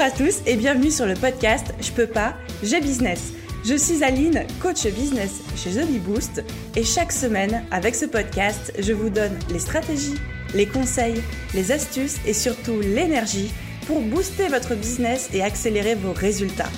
[0.00, 3.34] Bonjour à tous et bienvenue sur le podcast Je peux pas, j'ai business.
[3.66, 6.42] Je suis Aline, coach business chez The Boost
[6.74, 10.14] et chaque semaine, avec ce podcast, je vous donne les stratégies,
[10.54, 11.22] les conseils,
[11.52, 13.52] les astuces et surtout l'énergie
[13.86, 16.70] pour booster votre business et accélérer vos résultats.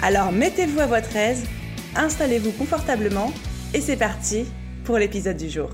[0.00, 1.42] Alors mettez-vous à votre aise,
[1.96, 3.32] installez-vous confortablement
[3.74, 4.44] et c'est parti
[4.84, 5.70] pour l'épisode du jour.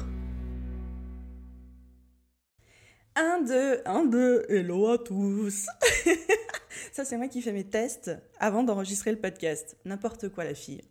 [3.14, 5.66] 1, 2, 1, 2, hello à tous
[6.92, 9.76] Ça c'est moi qui fais mes tests avant d'enregistrer le podcast.
[9.84, 10.82] N'importe quoi la fille.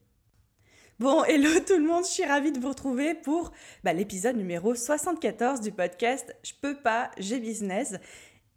[0.99, 3.51] Bon, hello tout le monde, je suis ravie de vous retrouver pour
[3.83, 7.95] bah, l'épisode numéro 74 du podcast Je peux pas, j'ai business.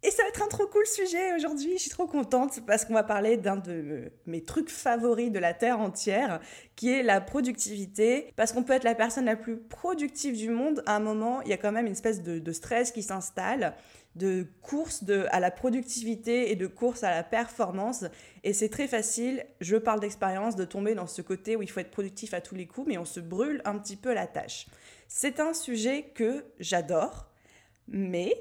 [0.03, 2.95] Et ça va être un trop cool sujet aujourd'hui, je suis trop contente parce qu'on
[2.95, 6.39] va parler d'un de mes trucs favoris de la Terre entière,
[6.75, 8.33] qui est la productivité.
[8.35, 11.49] Parce qu'on peut être la personne la plus productive du monde, à un moment, il
[11.49, 13.75] y a quand même une espèce de, stress qui s'installe,
[14.15, 18.05] de course de, à la productivité et de course à la performance.
[18.43, 21.79] Et c'est très facile, je parle d'expérience, de tomber dans ce côté où il faut
[21.79, 24.67] être productif à tous les coups, mais on se brûle un petit peu la tâche.
[25.07, 27.29] C'est un sujet que j'adore,
[27.87, 28.33] mais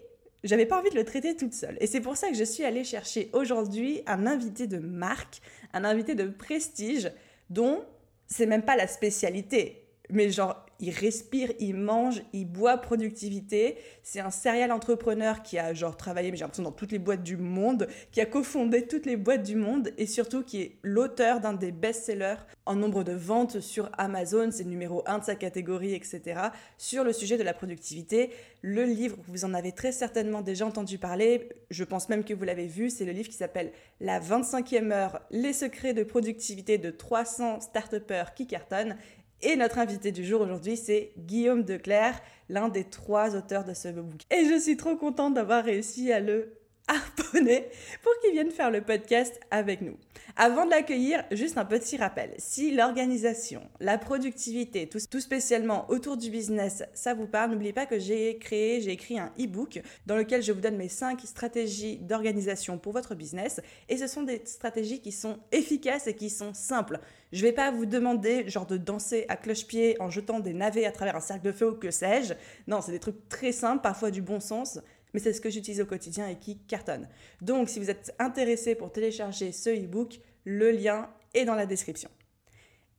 [0.42, 1.76] j'avais pas envie de le traiter toute seule.
[1.80, 5.40] Et c'est pour ça que je suis allée chercher aujourd'hui un invité de marque,
[5.72, 7.10] un invité de prestige,
[7.48, 7.84] dont
[8.26, 9.86] c'est même pas la spécialité.
[10.08, 13.76] Mais genre, il respire, il mange, il boit productivité.
[14.02, 17.22] C'est un serial entrepreneur qui a genre travaillé, mais j'ai l'impression dans toutes les boîtes
[17.22, 21.40] du monde, qui a cofondé toutes les boîtes du monde et surtout qui est l'auteur
[21.40, 25.34] d'un des best-sellers en nombre de ventes sur Amazon, c'est le numéro 1 de sa
[25.34, 26.40] catégorie, etc.
[26.78, 28.30] sur le sujet de la productivité.
[28.62, 32.44] Le livre, vous en avez très certainement déjà entendu parler, je pense même que vous
[32.44, 36.90] l'avez vu, c'est le livre qui s'appelle La 25e heure, les secrets de productivité de
[36.90, 37.90] 300 start
[38.34, 38.96] qui cartonnent
[39.42, 43.88] et notre invité du jour aujourd'hui, c'est Guillaume Declerc, l'un des trois auteurs de ce
[43.88, 44.22] book.
[44.30, 47.68] Et je suis trop contente d'avoir réussi à le harponner
[48.02, 49.96] pour qu'il vienne faire le podcast avec nous.
[50.36, 52.34] Avant de l'accueillir, juste un petit rappel.
[52.38, 57.98] Si l'organisation, la productivité, tout, spécialement autour du business, ça vous parle, n'oubliez pas que
[57.98, 62.78] j'ai créé, j'ai écrit un e-book dans lequel je vous donne mes 5 stratégies d'organisation
[62.78, 63.60] pour votre business.
[63.88, 67.00] Et ce sont des stratégies qui sont efficaces et qui sont simples.
[67.32, 70.92] Je vais pas vous demander genre de danser à cloche-pied en jetant des navets à
[70.92, 72.34] travers un cercle de feu ou que sais-je.
[72.66, 74.80] Non, c'est des trucs très simples, parfois du bon sens
[75.12, 77.08] mais c'est ce que j'utilise au quotidien et qui cartonne.
[77.40, 82.10] Donc, si vous êtes intéressé pour télécharger ce e-book, le lien est dans la description.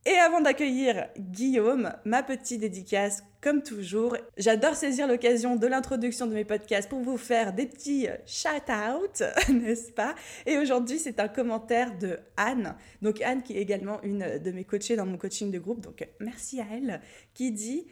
[0.04, 6.34] Et avant d'accueillir Guillaume, ma petite dédicace, comme toujours, j'adore saisir l'occasion de l'introduction de
[6.34, 10.16] mes podcasts pour vous faire des petits shout-out, n'est-ce pas?
[10.44, 12.74] Et aujourd'hui, c'est un commentaire de Anne.
[13.00, 16.04] Donc Anne, qui est également une de mes coachées dans mon coaching de groupe, donc
[16.18, 17.00] merci à elle,
[17.32, 17.86] qui dit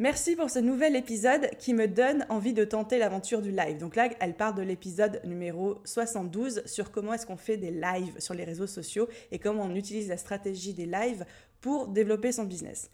[0.00, 3.78] Merci pour ce nouvel épisode qui me donne envie de tenter l'aventure du live.
[3.78, 8.18] Donc là, elle parle de l'épisode numéro 72 sur comment est-ce qu'on fait des lives
[8.18, 11.24] sur les réseaux sociaux et comment on utilise la stratégie des lives
[11.60, 12.90] pour développer son business.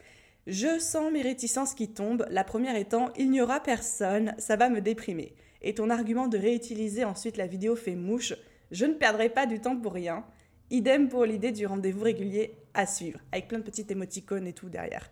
[0.47, 4.69] Je sens mes réticences qui tombent, la première étant il n'y aura personne, ça va
[4.69, 5.35] me déprimer.
[5.63, 8.35] Et ton argument de réutiliser ensuite la vidéo fait mouche,
[8.73, 10.23] je ne perdrai pas du temps pour rien.
[10.69, 14.69] Idem pour l'idée du rendez-vous régulier à suivre, avec plein de petites émoticônes et tout
[14.69, 15.11] derrière.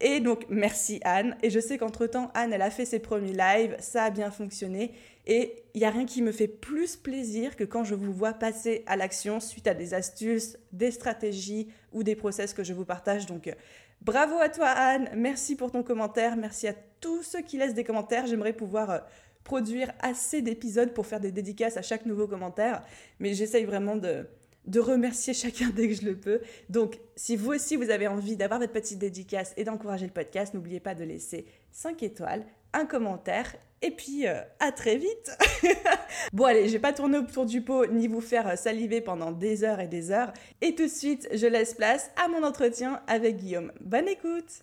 [0.00, 1.36] Et donc, merci Anne.
[1.42, 4.92] Et je sais qu'entre-temps, Anne, elle a fait ses premiers lives, ça a bien fonctionné.
[5.26, 8.32] Et il n'y a rien qui me fait plus plaisir que quand je vous vois
[8.32, 12.84] passer à l'action suite à des astuces, des stratégies ou des process que je vous
[12.84, 13.26] partage.
[13.26, 13.54] Donc, euh,
[14.00, 17.84] bravo à toi Anne, merci pour ton commentaire, merci à tous ceux qui laissent des
[17.84, 18.26] commentaires.
[18.26, 18.98] J'aimerais pouvoir euh,
[19.44, 22.82] produire assez d'épisodes pour faire des dédicaces à chaque nouveau commentaire,
[23.20, 24.26] mais j'essaye vraiment de
[24.66, 26.40] de remercier chacun dès que je le peux.
[26.68, 30.54] Donc, si vous aussi vous avez envie d'avoir votre petite dédicace et d'encourager le podcast,
[30.54, 35.36] n'oubliez pas de laisser 5 étoiles, un commentaire et puis euh, à très vite.
[36.32, 39.32] bon allez, je vais pas tourner autour du pot ni vous faire euh, saliver pendant
[39.32, 40.32] des heures et des heures.
[40.60, 43.72] Et tout de suite, je laisse place à mon entretien avec Guillaume.
[43.80, 44.62] Bonne écoute.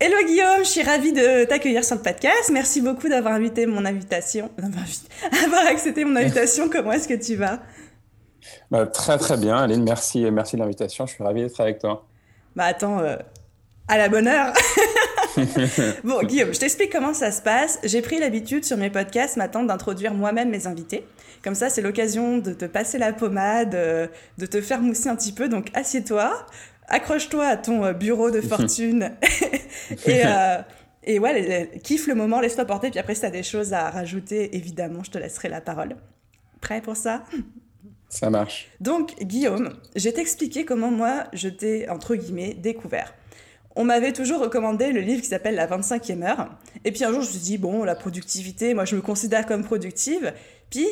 [0.00, 2.50] Hello Guillaume, je suis ravie de t'accueillir sur le podcast.
[2.52, 6.68] Merci beaucoup d'avoir invité mon invitation, d'avoir accepté mon invitation.
[6.68, 7.60] Comment est-ce que tu vas?
[8.70, 12.06] Bah, très très bien, Aline, merci, merci de l'invitation, je suis ravi d'être avec toi.
[12.56, 13.16] Bah attends, euh,
[13.86, 14.52] à la bonne heure
[16.04, 17.78] Bon Guillaume, je t'explique comment ça se passe.
[17.84, 21.06] J'ai pris l'habitude sur mes podcasts maintenant d'introduire moi-même mes invités.
[21.44, 24.08] Comme ça, c'est l'occasion de te passer la pommade, euh,
[24.38, 25.48] de te faire mousser un petit peu.
[25.48, 26.32] Donc assieds-toi,
[26.88, 29.12] accroche-toi à ton euh, bureau de fortune
[30.06, 30.22] et...
[31.04, 33.88] Et ouais, kiffe le moment, laisse-toi porter, puis après, si tu as des choses à
[33.88, 35.96] rajouter, évidemment, je te laisserai la parole.
[36.60, 37.22] Prêt pour ça?
[38.08, 38.70] Ça marche.
[38.80, 43.14] Donc, Guillaume, je vais t'expliquer comment moi, je t'ai, entre guillemets, découvert.
[43.76, 46.48] On m'avait toujours recommandé le livre qui s'appelle La 25e heure.
[46.84, 49.46] Et puis un jour, je me suis dit, bon, la productivité, moi, je me considère
[49.46, 50.32] comme productive.
[50.70, 50.86] Puis,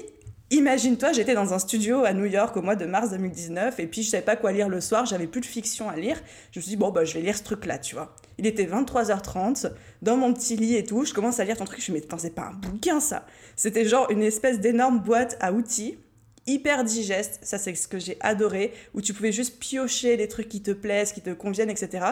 [0.52, 4.04] Imagine-toi, j'étais dans un studio à New York au mois de mars 2019 et puis
[4.04, 6.16] je savais pas quoi lire le soir, j'avais plus de fiction à lire.
[6.52, 8.14] Je me suis dit, bon, bah, je vais lire ce truc-là, tu vois.
[8.38, 9.72] Il était 23h30,
[10.02, 12.06] dans mon petit lit et tout, je commence à lire ton truc, je me dis,
[12.08, 13.26] mais c'est pas un bouquin ça.
[13.56, 15.98] C'était genre une espèce d'énorme boîte à outils,
[16.46, 20.48] hyper digeste, ça c'est ce que j'ai adoré, où tu pouvais juste piocher les trucs
[20.48, 22.06] qui te plaisent, qui te conviennent, etc.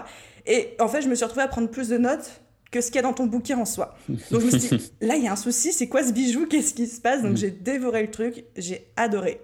[0.47, 2.41] Et en fait, je me suis retrouvée à prendre plus de notes
[2.71, 3.97] que ce qu'il y a dans ton bouquin en soi.
[4.09, 6.47] Donc je me suis dit, là, il y a un souci, c'est quoi ce bijou?
[6.47, 7.23] Qu'est-ce qui se passe?
[7.23, 7.37] Donc mm.
[7.37, 9.41] j'ai dévoré le truc, j'ai adoré.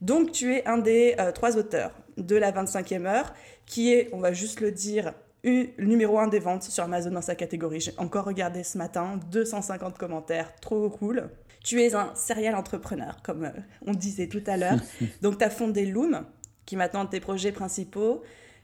[0.00, 3.32] Donc tu es un des euh, trois auteurs de la 25e heure,
[3.66, 5.12] qui est, on va juste le dire,
[5.44, 7.80] le numéro un des ventes sur Amazon dans sa catégorie.
[7.80, 11.28] J'ai encore regardé ce matin, 250 commentaires, trop cool.
[11.66, 13.50] Tu es un serial entrepreneur, comme euh,
[13.84, 14.78] on disait tout à l'heure.
[15.20, 16.24] Donc tu as fondé Loom,
[16.64, 18.22] qui est maintenant un de tes projets principaux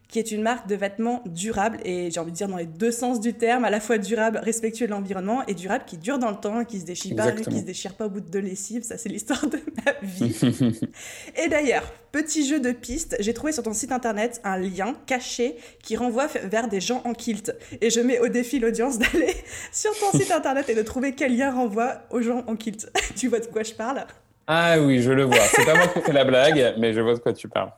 [0.09, 2.91] qui est une marque de vêtements durable et j'ai envie de dire dans les deux
[2.91, 6.31] sens du terme, à la fois durable, respectueux de l'environnement et durable qui dure dans
[6.31, 8.83] le temps, qui se déchire pas, qui se déchire pas au bout de deux lessives.
[8.83, 10.39] Ça, c'est l'histoire de ma vie.
[11.43, 15.57] et d'ailleurs, petit jeu de piste, j'ai trouvé sur ton site internet un lien caché
[15.83, 17.55] qui renvoie vers des gens en kilt.
[17.81, 19.35] Et je mets au défi l'audience d'aller
[19.73, 22.91] sur ton site internet et de trouver quel lien renvoie aux gens en kilt.
[23.17, 24.05] tu vois de quoi je parle?
[24.47, 25.41] Ah oui, je le vois.
[25.55, 27.73] C'est pas moi qui fais la blague, mais je vois de quoi tu parles.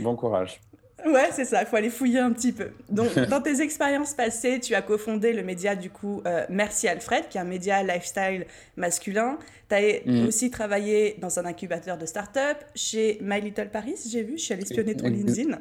[0.00, 0.60] Bon courage.
[1.06, 2.70] Ouais, c'est ça, il faut aller fouiller un petit peu.
[2.88, 7.28] Donc, dans tes expériences passées, tu as cofondé le média, du coup, euh, Merci Alfred,
[7.28, 8.46] qui est un média lifestyle
[8.76, 9.38] masculin.
[9.68, 10.26] Tu as mm.
[10.26, 14.54] aussi travaillé dans un incubateur de start-up chez My Little Paris, j'ai vu, je suis
[14.54, 15.58] allée espionner ton LinkedIn.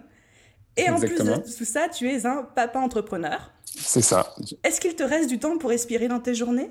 [0.78, 3.52] Et en plus de tout ça, tu es un papa entrepreneur.
[3.66, 4.36] C'est ça.
[4.64, 6.70] Est-ce qu'il te reste du temps pour respirer dans tes journées?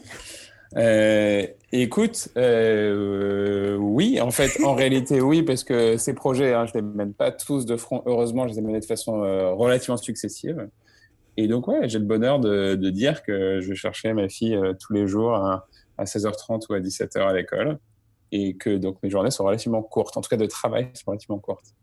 [0.74, 6.78] Euh, écoute, euh, oui, en fait, en réalité, oui, parce que ces projets, hein, je
[6.78, 8.02] ne les mène pas tous de front.
[8.06, 10.68] Heureusement, je les ai menés de façon euh, relativement successive.
[11.36, 14.58] Et donc, ouais, j'ai le bonheur de, de, dire que je vais chercher ma fille
[14.80, 15.66] tous les jours à,
[15.98, 17.78] à 16h30 ou à 17h à l'école.
[18.32, 21.38] Et que donc mes journées sont relativement courtes, en tout cas de travail sont relativement
[21.38, 21.74] courtes.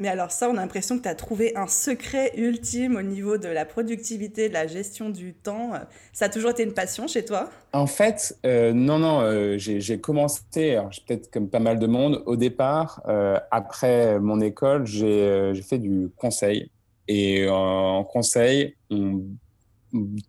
[0.00, 3.38] Mais alors ça, on a l'impression que tu as trouvé un secret ultime au niveau
[3.38, 5.72] de la productivité, de la gestion du temps.
[6.12, 7.48] Ça a toujours été une passion chez toi?
[7.72, 12.34] En fait, euh, non, non, euh, j'ai commencé, peut-être comme pas mal de monde, au
[12.34, 16.70] départ, euh, après mon école, j'ai fait du conseil.
[17.06, 19.22] Et en conseil, on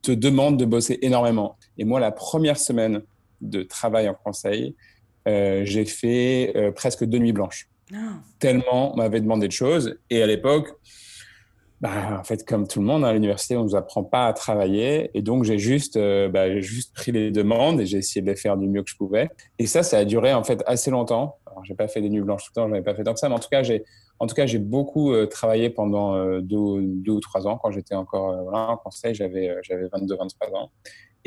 [0.03, 1.57] te demande de bosser énormément.
[1.77, 3.01] Et moi, la première semaine
[3.41, 4.75] de travail en conseil,
[5.25, 7.67] j'ai fait presque deux nuits blanches.
[8.39, 9.97] Tellement on m'avait demandé de choses.
[10.09, 10.73] Et à l'époque,
[11.81, 14.33] bah, en fait, comme tout le monde, à l'université, on ne nous apprend pas à
[14.33, 15.11] travailler.
[15.13, 18.35] Et donc, j'ai juste, euh, bah, juste pris les demandes et j'ai essayé de les
[18.35, 19.29] faire du mieux que je pouvais.
[19.59, 21.37] Et ça, ça a duré en fait assez longtemps.
[21.45, 23.13] Alors, j'ai pas fait des nuits blanches tout le temps, je n'avais pas fait tant
[23.13, 23.83] que ça, mais en tout cas, j'ai,
[24.19, 27.71] en tout cas, j'ai beaucoup euh, travaillé pendant euh, deux, deux, ou trois ans quand
[27.71, 29.13] j'étais encore en conseil.
[29.13, 30.71] J'avais, j'avais 22, 23 ans.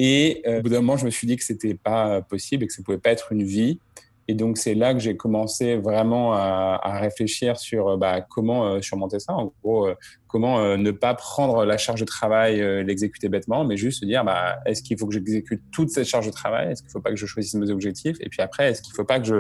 [0.01, 2.73] Et au bout d'un moment, je me suis dit que c'était pas possible et que
[2.73, 3.81] ça pouvait pas être une vie
[4.31, 9.19] et donc, c'est là que j'ai commencé vraiment à, réfléchir sur bah, comment euh, surmonter
[9.21, 9.33] ça.
[9.33, 9.95] En gros, euh,
[10.27, 14.25] comment euh, ne pas prendre la charge de travail, l'exécuter bêtement, mais juste se dire,
[14.25, 16.71] bah, est-ce qu'il faut que j'exécute toute cette charge de travail?
[16.71, 18.19] Est-ce qu'il ne faut pas que je choisisse mes objectifs?
[18.21, 19.37] Et puis après, est-ce qu'il ne faut pas que je,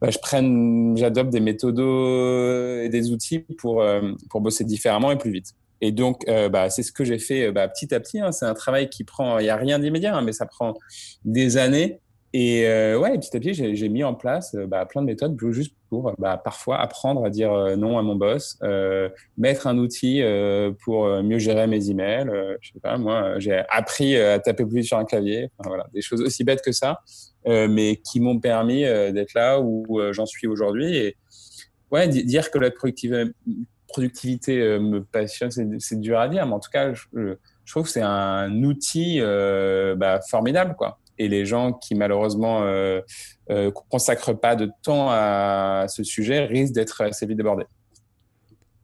[0.00, 3.84] bah, je prenne, j'adopte des méthodes et des outils pour,
[4.30, 5.52] pour bosser différemment et plus vite?
[5.82, 8.18] Et donc, bah, c'est ce que j'ai fait bah, petit à petit.
[8.18, 8.32] Hein.
[8.32, 10.72] C'est un travail qui prend, il n'y a rien d'immédiat, hein, mais ça prend
[11.26, 12.00] des années.
[12.38, 15.38] Et euh, ouais, petit à petit, j'ai mis en place euh, bah, plein de méthodes
[15.52, 19.78] juste pour bah, parfois apprendre à dire euh, non à mon boss, euh, mettre un
[19.78, 22.30] outil euh, pour mieux gérer mes emails.
[22.60, 25.48] je sais pas, moi, j'ai appris à taper plus sur un clavier.
[25.56, 27.00] Enfin, voilà, des choses aussi bêtes que ça,
[27.46, 30.94] mais qui m'ont permis d'être là où j'en suis aujourd'hui.
[30.94, 31.16] Et
[31.90, 32.70] ouais, dire que la
[33.88, 37.06] productivité, me passionne, c'est dur à dire, mais en tout cas, je,
[37.64, 43.00] je trouve que c'est un outil bah, formidable, quoi et les gens qui malheureusement euh,
[43.50, 47.66] euh, consacrent pas de temps à ce sujet risquent d'être assez vite débordés.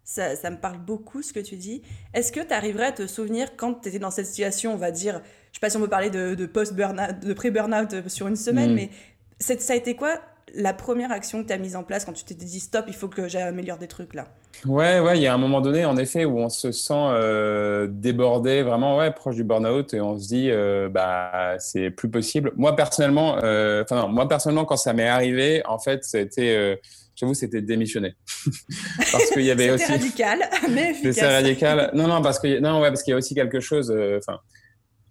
[0.04, 1.82] Ça, ça, me parle beaucoup ce que tu dis.
[2.12, 4.90] Est-ce que tu arriverais à te souvenir quand tu étais dans cette situation, on va
[4.90, 8.28] dire, je ne sais pas si on peut parler de, de post-burnout, de pré-burnout sur
[8.28, 8.74] une semaine, mm.
[8.74, 8.90] mais
[9.38, 10.20] ça a été quoi
[10.54, 12.94] la première action que tu as mise en place quand tu t'es dit stop, il
[12.94, 14.26] faut que j'améliore des trucs là
[14.66, 17.88] Ouais, ouais, il y a un moment donné, en effet, où on se sent euh,
[17.90, 22.52] débordé, vraiment, ouais, proche du burn-out, et on se dit, euh, bah, c'est plus possible.
[22.56, 26.80] Moi, personnellement, euh, enfin, non, moi, personnellement, quand ça m'est arrivé, en fait, c'était,
[27.16, 28.14] j'avoue, c'était démissionner.
[29.10, 29.90] parce qu'il y avait aussi.
[29.90, 30.38] radical,
[30.70, 31.14] mais efficace.
[31.14, 31.90] C'est radical.
[31.94, 34.38] Non, non, parce que, non, ouais, parce qu'il y a aussi quelque chose, enfin,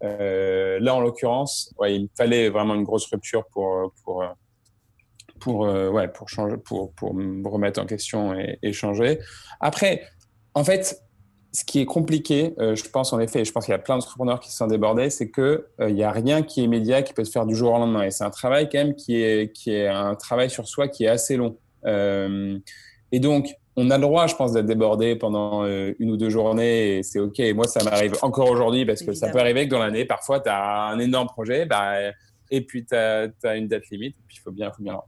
[0.01, 4.23] là, en l'occurrence, ouais, il me fallait vraiment une grosse rupture pour, pour,
[5.41, 9.19] pour, euh, ouais, pour, changer, pour, pour me remettre en question et, changer.
[9.59, 10.03] Après,
[10.53, 11.01] en fait,
[11.51, 13.79] ce qui est compliqué, euh, je pense en effet, et je pense qu'il y a
[13.79, 17.13] plein d'entrepreneurs qui sont débordés, c'est que il n'y a rien qui est immédiat, qui
[17.13, 18.03] peut se faire du jour au lendemain.
[18.03, 21.03] Et c'est un travail quand même qui est, qui est un travail sur soi qui
[21.03, 21.57] est assez long.
[21.85, 26.97] et donc, on a le droit, je pense, d'être débordé pendant une ou deux journées
[26.97, 27.39] et c'est OK.
[27.39, 30.39] Et moi, ça m'arrive encore aujourd'hui parce que ça peut arriver que dans l'année, parfois,
[30.39, 31.95] tu as un énorme projet bah,
[32.51, 35.01] et puis tu as, une date limite et puis il faut bien, faut bien.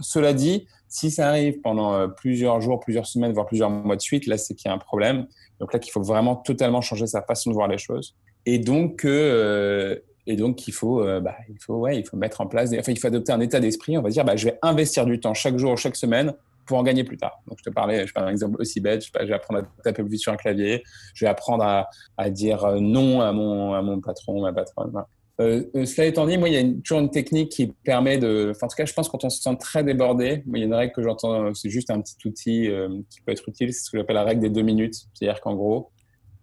[0.00, 4.26] Cela dit, si ça arrive pendant plusieurs jours, plusieurs semaines, voire plusieurs mois de suite,
[4.26, 5.26] là, c'est qu'il y a un problème.
[5.60, 8.14] Donc là, qu'il faut vraiment totalement changer sa façon de voir les choses.
[8.44, 12.70] Et donc, euh, il faut, euh, bah, il faut, ouais, il faut mettre en place,
[12.78, 13.98] enfin, il faut adopter un état d'esprit.
[13.98, 16.34] On va dire, bah, je vais investir du temps chaque jour, chaque semaine
[16.66, 17.40] pour en gagner plus tard.
[17.46, 19.04] Donc, je te parlais, je parle d'un exemple aussi bête.
[19.04, 20.82] Je, vais apprendre à taper plus vite sur un clavier.
[21.14, 24.92] Je vais apprendre à, à dire euh, non à mon, à mon patron, ma patronne.
[25.38, 28.52] Euh, euh, cela étant dit, moi, il y a toujours une technique qui permet de.
[28.60, 30.74] En tout cas, je pense quand on se sent très débordé, il y a une
[30.74, 33.90] règle que j'entends, c'est juste un petit outil euh, qui peut être utile, c'est ce
[33.90, 34.94] que j'appelle la règle des deux minutes.
[35.12, 35.90] C'est-à-dire qu'en gros,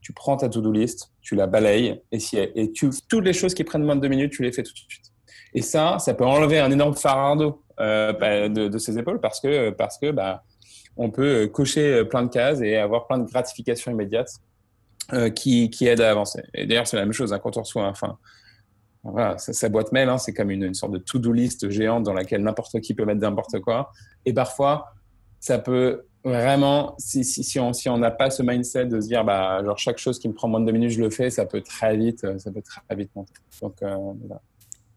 [0.02, 3.54] tu prends ta to-do list, tu la balayes, et, si, et tu, toutes les choses
[3.54, 5.06] qui prennent moins de deux minutes, tu les fais tout de suite.
[5.56, 9.98] Et ça, ça peut enlever un énorme fardeau bah, de, ses épaules parce que, parce
[9.98, 10.44] que bah,
[10.98, 14.32] on peut cocher plein de cases et avoir plein de gratifications immédiates
[15.36, 16.42] qui, qui aident à avancer.
[16.54, 18.18] Et d'ailleurs, c'est la même chose hein, quand on reçoit, enfin,
[19.04, 22.42] voilà, sa, boîte mail, hein, c'est comme une, sorte de to-do list géante dans laquelle
[22.42, 23.92] n'importe qui peut mettre n'importe quoi.
[24.26, 24.94] Et parfois,
[25.40, 29.98] ça peut vraiment, si, on n'a pas ce mindset de se dire, bah, genre, chaque
[29.98, 32.26] chose qui me prend moins de deux minutes, je le fais, ça peut très vite,
[32.40, 33.34] ça peut très vite monter.
[33.62, 33.96] Donc, euh,
[34.26, 34.42] voilà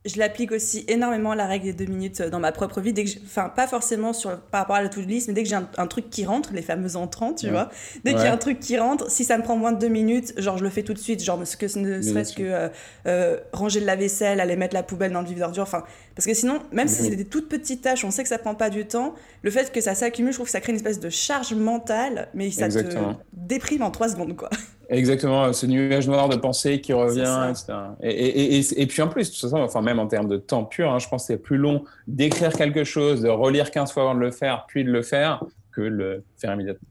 [0.07, 2.93] je l'applique aussi énormément la règle des deux minutes dans ma propre vie.
[2.93, 5.49] Dès que enfin, pas forcément sur, par rapport à la to-do list, mais dès que
[5.49, 7.71] j'ai un, truc qui rentre, les fameux entrants, tu vois.
[8.05, 9.89] Dès qu'il y a un truc qui rentre, si ça me prend moins de deux
[9.89, 11.23] minutes, genre je le fais tout de suite.
[11.23, 12.69] Genre, ce que ne serait-ce que euh,
[13.07, 15.65] euh, ranger le lave-vaisselle, aller mettre la poubelle dans le vide d'ordure.
[15.65, 15.85] Enfin,
[16.17, 18.55] parce que sinon, même si c'est des toutes petites tâches, on sait que ça prend
[18.55, 19.15] pas du temps.
[19.43, 22.29] Le fait que ça s'accumule, je trouve que ça crée une espèce de charge mentale,
[22.33, 22.97] mais ça te
[23.35, 24.49] déprime en trois secondes, quoi.
[24.89, 27.73] Exactement, ce nuage noir de pensée qui revient, etc.
[28.03, 30.37] Et, et, et, et, puis en plus, de toute façon, enfin, même en termes de
[30.37, 33.93] temps pur, hein, je pense que c'est plus long d'écrire quelque chose, de relire 15
[33.93, 35.43] fois avant de le faire, puis de le faire,
[35.73, 36.89] que de le faire immédiatement.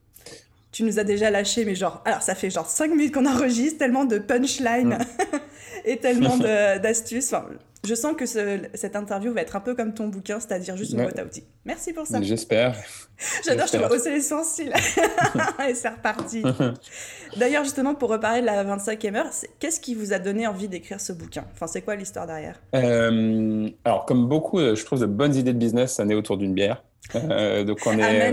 [0.72, 3.80] Tu nous as déjà lâché, mais genre, alors ça fait genre 5 minutes qu'on enregistre,
[3.80, 5.38] tellement de punchline mm.
[5.86, 7.34] et tellement d'astuces.
[7.34, 7.46] Enfin,
[7.86, 11.02] je sens que cette interview va être un peu comme ton bouquin, c'est-à-dire juste une
[11.02, 11.44] boîte à outils.
[11.66, 12.22] Merci pour ça.
[12.22, 12.76] J'espère.
[13.46, 14.72] J'adore, je te hausser les sourcils.
[15.70, 16.44] et c'est reparti.
[17.38, 21.00] D'ailleurs, justement, pour reparler de la 25e heure, qu'est-ce qui vous a donné envie d'écrire
[21.00, 21.46] ce bouquin?
[21.54, 22.60] Enfin, c'est quoi l'histoire derrière?
[22.76, 26.38] Euh, Alors, comme beaucoup, euh, je trouve, de bonnes idées de business, ça naît autour
[26.38, 26.84] d'une bière.
[27.14, 28.32] Euh, donc on est.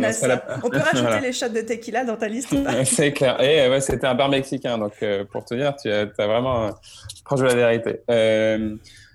[0.64, 2.54] On peut rajouter les shots de tequila dans ta liste
[2.84, 3.38] C'est clair.
[3.42, 6.70] Et ouais, c'était un bar mexicain, donc pour te dire, tu as, as vraiment
[7.22, 8.00] proche de la vérité.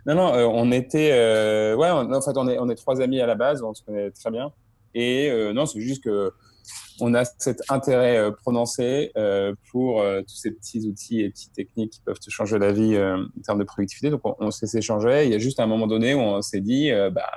[0.07, 3.19] Non, non, euh, on était, euh, ouais, en fait, on est, on est trois amis
[3.19, 4.53] à la base, on se connaît très bien.
[4.95, 6.31] Et euh, non, c'est juste que
[6.99, 9.11] on a cet intérêt prononcé
[9.71, 13.41] pour tous ces petits outils et petites techniques qui peuvent te changer la vie en
[13.45, 14.09] termes de productivité.
[14.09, 15.25] Donc, on, s'est échangé.
[15.25, 17.29] Il y a juste un moment donné où on s'est dit, bah,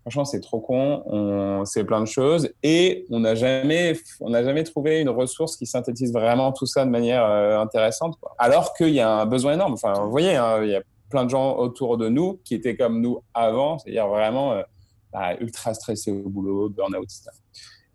[0.00, 4.64] franchement, c'est trop con, on sait plein de choses et on n'a jamais, on jamais
[4.64, 8.18] trouvé une ressource qui synthétise vraiment tout ça de manière intéressante.
[8.38, 9.74] Alors qu'il y a un besoin énorme.
[9.74, 13.00] Enfin, vous voyez, hein, y a plein de gens autour de nous qui étaient comme
[13.00, 14.62] nous avant, c'est-à-dire vraiment euh,
[15.12, 17.30] bah, ultra stressés au boulot, burn-out, etc.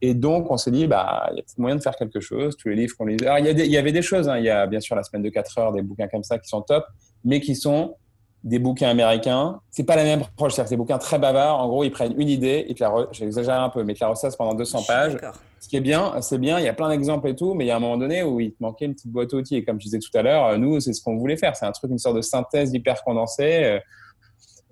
[0.02, 2.58] Et donc, on s'est dit, bah, il y a moyen de faire quelque chose.
[2.58, 3.28] Tous les livres qu'on lisait.
[3.28, 4.28] Alors, il y, avait des choses.
[4.28, 4.40] Hein.
[4.40, 6.50] Il y a bien sûr la semaine de 4 heures, des bouquins comme ça qui
[6.50, 6.84] sont top,
[7.24, 7.96] mais qui sont
[8.44, 9.60] des bouquins américains.
[9.70, 10.54] C'est pas la même approche.
[10.54, 11.60] C'est des bouquins très bavards.
[11.60, 14.04] En gros, ils prennent une idée, ils te la, j'exagère un peu, mais ils te
[14.04, 15.18] la ressassent pendant 200 pages.
[15.60, 16.60] Ce qui est bien, c'est bien.
[16.60, 18.40] Il y a plein d'exemples et tout, mais il y a un moment donné où
[18.40, 19.58] il te manquait une petite boîte à outils.
[19.58, 21.56] Et comme je disais tout à l'heure, nous, c'est ce qu'on voulait faire.
[21.56, 23.80] C'est un truc, une sorte de synthèse hyper condensée.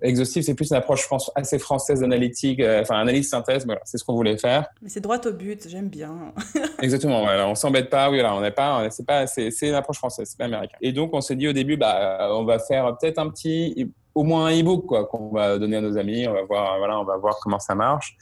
[0.02, 4.04] Exhaustif, c'est plus une approche assez française d'analytique, euh, enfin analyse synthèse, voilà, c'est ce
[4.04, 4.68] qu'on voulait faire.
[4.82, 6.34] Mais c'est droit au but, j'aime bien.
[6.82, 9.98] Exactement, voilà, on s'embête pas, oui, voilà, on n'est pas, c'est pas, c'est, une approche
[9.98, 10.78] française, c'est pas américain.
[10.82, 14.24] Et donc on s'est dit au début, bah, on va faire peut-être un petit, au
[14.24, 17.04] moins un e-book quoi, qu'on va donner à nos amis, on va voir, voilà, on
[17.04, 18.18] va voir comment ça marche.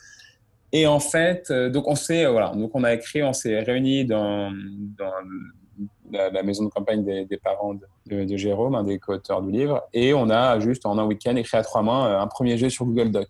[0.71, 3.59] Et en fait, euh, donc on s'est, euh, voilà, donc on a écrit, on s'est
[3.59, 4.51] réunis dans,
[4.97, 5.13] dans
[6.11, 7.73] la, maison de campagne des, parents
[8.05, 11.57] de, Jérôme, un des co-auteurs du livre, et on a juste en un week-end écrit
[11.57, 13.27] à trois mains euh, un premier jeu sur Google Doc.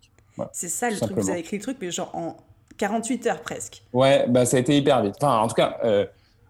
[0.52, 2.36] c'est ça le truc, vous avez écrit le truc, mais genre en
[2.76, 3.82] 48 heures presque.
[3.92, 5.14] Ouais, bah ça a été hyper vite.
[5.20, 6.06] Enfin, en tout cas, euh,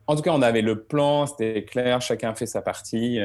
[0.07, 3.19] en tout cas, on avait le plan, c'était clair, chacun fait sa partie.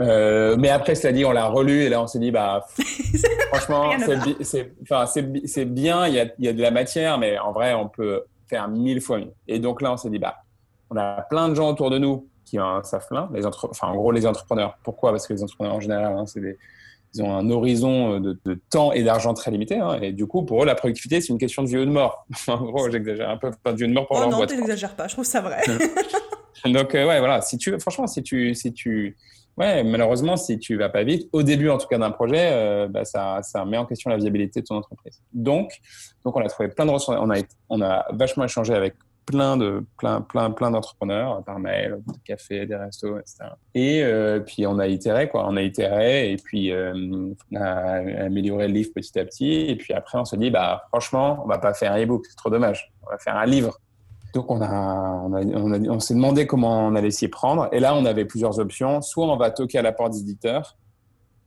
[0.00, 2.66] Euh, mais après, cela dit, on l'a relu et là, on s'est dit, bah,
[3.52, 3.92] franchement,
[4.40, 7.88] c'est bien, il y, a, il y a de la matière, mais en vrai, on
[7.88, 9.32] peut faire mille fois mieux.
[9.48, 10.44] Et donc là, on s'est dit, bah,
[10.92, 12.82] on a plein de gens autour de nous qui ont un
[13.32, 14.76] les enfin en gros les entrepreneurs.
[14.82, 15.10] Pourquoi?
[15.10, 16.58] Parce que les entrepreneurs en général, hein, c'est
[17.14, 19.78] ils ont un horizon de, temps et d'argent très limité.
[19.78, 21.90] Hein, et du coup, pour eux, la productivité, c'est une question de vie ou de
[21.90, 22.26] mort.
[22.48, 24.36] en gros, j'exagère un peu, pas de vie ou de mort pour oh leur non,
[24.38, 24.50] boîte.
[24.50, 25.60] Non, tu n'exagères pas, je trouve ça vrai.
[26.64, 27.42] Donc, ouais, voilà.
[27.42, 29.16] Si tu, franchement, si tu, si tu,
[29.58, 33.04] ouais, malheureusement, si tu vas pas vite, au début, en tout cas, d'un projet, bah,
[33.04, 35.20] ça, ça met en question la viabilité de ton entreprise.
[35.34, 35.80] Donc,
[36.24, 37.18] donc, on a trouvé plein de ressources.
[37.20, 37.36] On a,
[37.68, 38.94] on a vachement échangé avec
[39.26, 43.50] plein de plein plein plein d'entrepreneurs par mail, des cafés, des restos, etc.
[43.74, 46.92] Et euh, puis on a itéré quoi, on a itéré et puis euh,
[47.52, 50.84] on a amélioré le livre petit à petit et puis après on se dit bah
[50.88, 53.78] franchement on va pas faire un ebook, c'est trop dommage, on va faire un livre.
[54.34, 57.80] Donc on a on, a, on, on s'est demandé comment on allait s'y prendre et
[57.80, 60.76] là on avait plusieurs options, soit on va toquer à la porte des éditeurs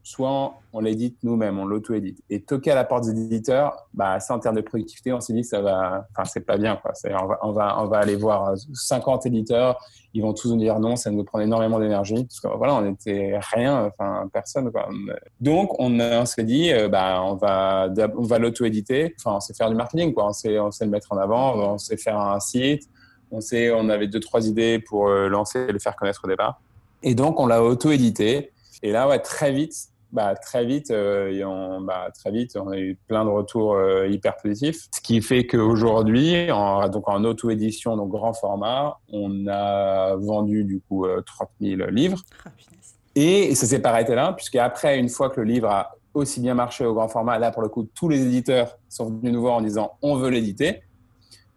[0.06, 2.22] soit on l'édite nous-mêmes, on l'auto-édite.
[2.30, 5.34] Et toquer à la porte des éditeurs, bah, ça, en termes de productivité, on s'est
[5.34, 6.94] dit que ça va, enfin, c'est pas bien, quoi.
[7.42, 9.84] On va, on, va, aller voir 50 éditeurs,
[10.14, 12.86] ils vont tous nous dire non, ça nous prend énormément d'énergie, parce que voilà, on
[12.86, 14.88] était rien, enfin, personne, quoi.
[15.42, 19.56] Donc, on, on s'est dit, euh, bah, on va, on va l'auto-éditer, enfin, on sait
[19.56, 20.28] faire du marketing, quoi.
[20.28, 22.84] On sait, on sait le mettre en avant, on sait faire un site,
[23.32, 26.28] on sait, on avait deux, trois idées pour euh, lancer et le faire connaître au
[26.28, 26.62] départ.
[27.02, 28.52] Et donc, on l'a auto-édité.
[28.84, 29.74] Et là, ouais, très vite,
[30.16, 34.08] bah, très vite, euh, on, bah, très vite, on a eu plein de retours euh,
[34.08, 34.88] hyper positifs.
[34.96, 40.80] Ce qui fait qu'aujourd'hui, en, donc en auto-édition, donc grand format, on a vendu du
[40.80, 42.22] coup 30 euh, 000 livres.
[42.46, 42.50] Ah,
[43.14, 46.40] et, ça s'est pas arrêté là, puisque après, une fois que le livre a aussi
[46.40, 49.42] bien marché au grand format, là pour le coup, tous les éditeurs sont venus nous
[49.42, 50.84] voir en disant on veut l'éditer.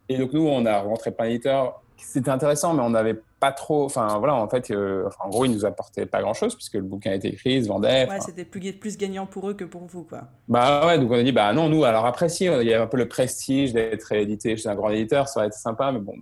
[0.09, 1.81] Et donc nous, on a rencontré plein d'éditeurs.
[2.01, 3.85] C'était intéressant, mais on n'avait pas trop.
[3.85, 6.83] Enfin, voilà, en fait, euh, en gros, ils nous apportaient pas grand chose puisque le
[6.83, 8.09] bouquin était écrit, il se vendait.
[8.09, 10.23] Ouais, c'était plus, plus gagnant pour eux que pour vous, quoi.
[10.49, 12.83] Bah ouais, donc on a dit, bah non, nous, alors après, si, il y a
[12.83, 16.01] un peu le prestige d'être édité chez un grand éditeur, ça aurait été sympa, mais
[16.01, 16.15] bon,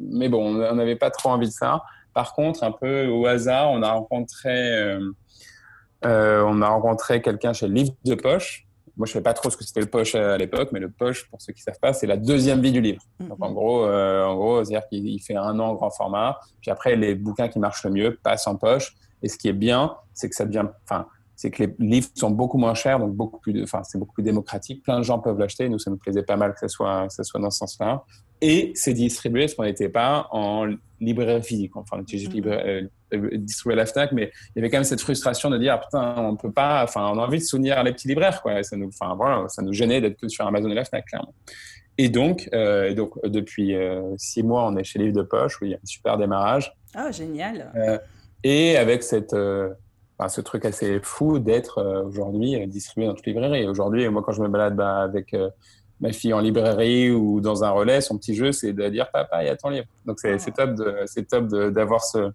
[0.00, 1.82] mais bon on n'avait pas trop envie de ça.
[2.14, 5.12] Par contre, un peu au hasard, on a rencontré, euh,
[6.04, 9.48] euh, on a rencontré quelqu'un chez Livre de Poche moi, je ne savais pas trop
[9.48, 11.80] ce que c'était le poche à l'époque, mais le poche, pour ceux qui ne savent
[11.80, 13.02] pas, c'est la deuxième vie du livre.
[13.20, 16.94] Donc, en gros, euh, en gros c'est-à-dire qu'il fait un an grand format, puis après,
[16.96, 18.94] les bouquins qui marchent le mieux passent en poche.
[19.22, 22.30] Et ce qui est bien, c'est que ça devient, enfin, c'est que les livres sont
[22.30, 24.82] beaucoup moins chers, donc beaucoup plus, enfin, c'est beaucoup plus démocratique.
[24.82, 25.68] Plein de gens peuvent l'acheter.
[25.68, 28.04] Nous, ça nous plaisait pas mal que ça soit, que ça soit dans ce sens-là.
[28.42, 30.66] Et c'est distribué, ce qu'on n'était pas, en
[31.00, 31.76] librairie physique.
[31.76, 32.48] Enfin, on utilise mm-hmm.
[32.48, 32.82] euh,
[33.14, 36.16] euh, distribuer la Fnac, mais il y avait quand même cette frustration de dire, putain,
[36.18, 38.60] on peut pas, enfin, on a envie de soutenir les petits libraires, quoi.
[38.64, 41.32] ça nous, enfin, voilà, ça nous gênait d'être que sur Amazon et la Fnac, clairement.
[41.98, 43.76] Et donc, euh, donc depuis
[44.16, 46.74] six mois, on est chez Livre de Poche, où il y a un super démarrage.
[46.94, 48.00] Ah, génial.
[48.42, 53.68] et avec cette, ce truc assez fou d'être aujourd'hui distribué dans toutes les librairies.
[53.68, 55.32] Aujourd'hui, moi, quand je me balade bah, avec
[56.02, 59.42] ma fille en librairie ou dans un relais, son petit jeu, c'est de dire papa,
[59.42, 59.86] il y a ton livre.
[60.04, 62.32] Donc c'est top c'est top d'avoir ça.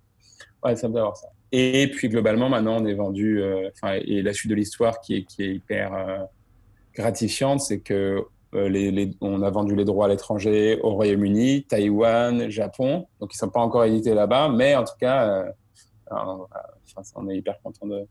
[1.52, 5.16] Et puis globalement, maintenant, on est vendu, euh, enfin, et la suite de l'histoire qui
[5.16, 6.18] est, hyper euh,
[6.94, 8.26] gratifiante, c'est que
[8.56, 13.08] euh, on a vendu les droits à l'étranger au Royaume-Uni, Taïwan, Japon.
[13.20, 15.46] Donc ils sont pas encore édités là-bas, mais en tout cas,
[16.10, 18.06] on est hyper content de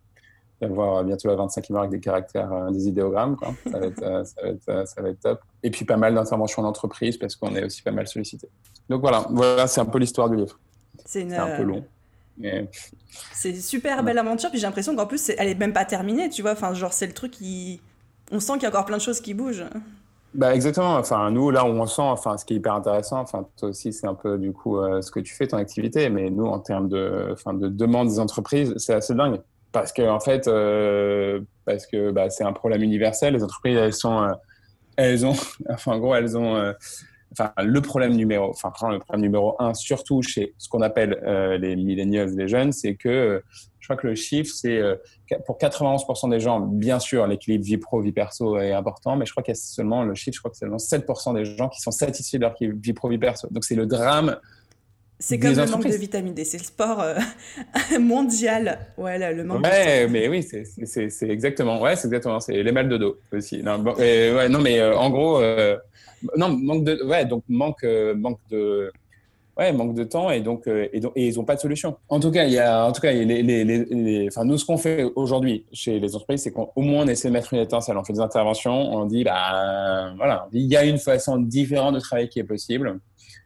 [0.60, 3.36] d'avoir bientôt la 25e marque des caractères, euh, des idéogrammes.
[3.36, 3.54] Quoi.
[3.70, 5.40] Ça, va être, euh, ça, va être, euh, ça va être top.
[5.62, 8.48] Et puis pas mal d'interventions d'entreprise parce qu'on est aussi pas mal sollicité.
[8.88, 10.58] Donc voilà, voilà c'est un peu l'histoire du livre.
[11.04, 11.34] C'est une...
[11.34, 11.84] un peu long.
[12.38, 12.68] Mais...
[13.32, 16.42] C'est super belle aventure, puis j'ai l'impression qu'en plus, elle est même pas terminée, tu
[16.42, 16.52] vois.
[16.52, 17.80] Enfin, genre, c'est le truc qui.
[18.30, 19.64] On sent qu'il y a encore plein de choses qui bougent.
[20.34, 20.96] Bah exactement.
[20.96, 23.92] Enfin, nous, là où on sent, enfin, ce qui est hyper intéressant, enfin, toi aussi,
[23.92, 26.88] c'est un peu du coup ce que tu fais, ton activité, mais nous, en termes
[26.88, 29.40] de, enfin, de demande des entreprises, c'est assez dingue
[29.72, 33.34] parce que en fait, euh, parce que bah, c'est un problème universel.
[33.34, 34.32] Les entreprises, elles sont, euh,
[34.96, 35.34] elles ont,
[35.70, 36.72] enfin en gros, elles ont, euh,
[37.32, 41.20] enfin le problème numéro, enfin le problème numéro un, surtout chez ce qu'on appelle
[41.60, 43.42] les millennials, les jeunes, c'est que
[43.78, 44.80] je crois que le chiffre, c'est
[45.44, 49.32] pour 91% des gens, bien sûr, l'équilibre vie pro, vie perso est important, mais je
[49.32, 51.80] crois qu'il y a seulement le chiffre, je crois que seulement 7% des gens qui
[51.80, 53.46] sont satisfaits de leur vie pro, vie perso.
[53.50, 54.38] Donc c'est le drame
[55.18, 57.14] c'est comme le manque de vitamine D, c'est le sport euh,
[58.00, 58.78] mondial.
[58.98, 61.80] Ouais, le manque ouais, mais oui, c'est exactement.
[61.80, 62.38] Ouais, c'est exactement.
[62.38, 63.62] C'est les mal de dos aussi.
[63.62, 65.76] Non, ouais, non mais euh, en gros, euh,
[66.36, 68.92] non, manque de, ouais, donc manque, manque de,
[69.56, 71.96] ouais, manque de temps et donc, et, donc, et ils n'ont pas de solution.
[72.10, 74.66] En tout cas, il y a, en tout cas, les, les, les, enfin, nous, ce
[74.66, 77.96] qu'on fait aujourd'hui chez les entreprises, c'est qu'au moins on essaie de mettre une étincelle.
[77.96, 82.00] On fait des interventions, on dit, bah, voilà, il y a une façon différente de
[82.00, 83.00] travailler qui est possible.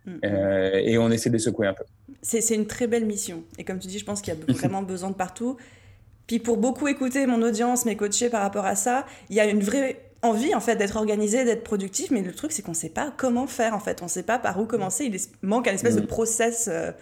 [0.06, 0.10] Mm.
[0.24, 1.84] Euh, et on essaie de les secouer un peu.
[2.22, 3.42] C'est une très belle mission.
[3.58, 5.56] Et comme tu dis, je pense qu'il y a vraiment besoin de partout.
[6.26, 9.46] Puis pour beaucoup écouter mon audience, mes coachés par rapport à ça, il y a
[9.46, 12.76] une vraie envie en fait d'être organisé, d'être productif, mais le truc c'est qu'on ne
[12.76, 15.66] sait pas comment faire en fait, on ne sait pas par où commencer, il manque
[15.66, 16.06] un espèce de mm.
[16.06, 16.68] process.
[16.70, 16.92] Euh.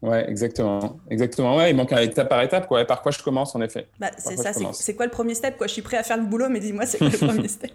[0.00, 1.56] Ouais, exactement, exactement.
[1.56, 2.84] Ouais, il manque un étape par étape quoi.
[2.84, 3.88] par quoi je commence en effet?
[4.00, 4.52] Bah, c'est ça.
[4.72, 5.66] C'est quoi le premier step quoi?
[5.66, 7.72] Je suis prêt à faire le boulot, mais dis-moi c'est quoi le premier step?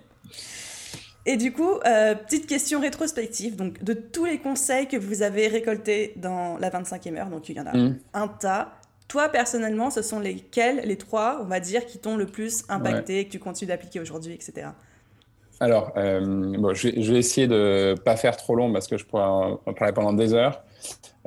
[1.28, 3.58] Et du coup, euh, petite question rétrospective.
[3.58, 7.58] Donc, de tous les conseils que vous avez récoltés dans la 25e heure, donc il
[7.58, 7.98] y en a Mm.
[8.14, 8.72] un tas.
[9.10, 13.26] Toi, personnellement, ce sont lesquels, les trois, on va dire, qui t'ont le plus impacté,
[13.26, 14.68] que tu continues d'appliquer aujourd'hui, etc.
[15.60, 19.58] Alors, euh, je, vais, essayer de pas faire trop long parce que je pourrais en,
[19.74, 20.64] parler pendant des heures.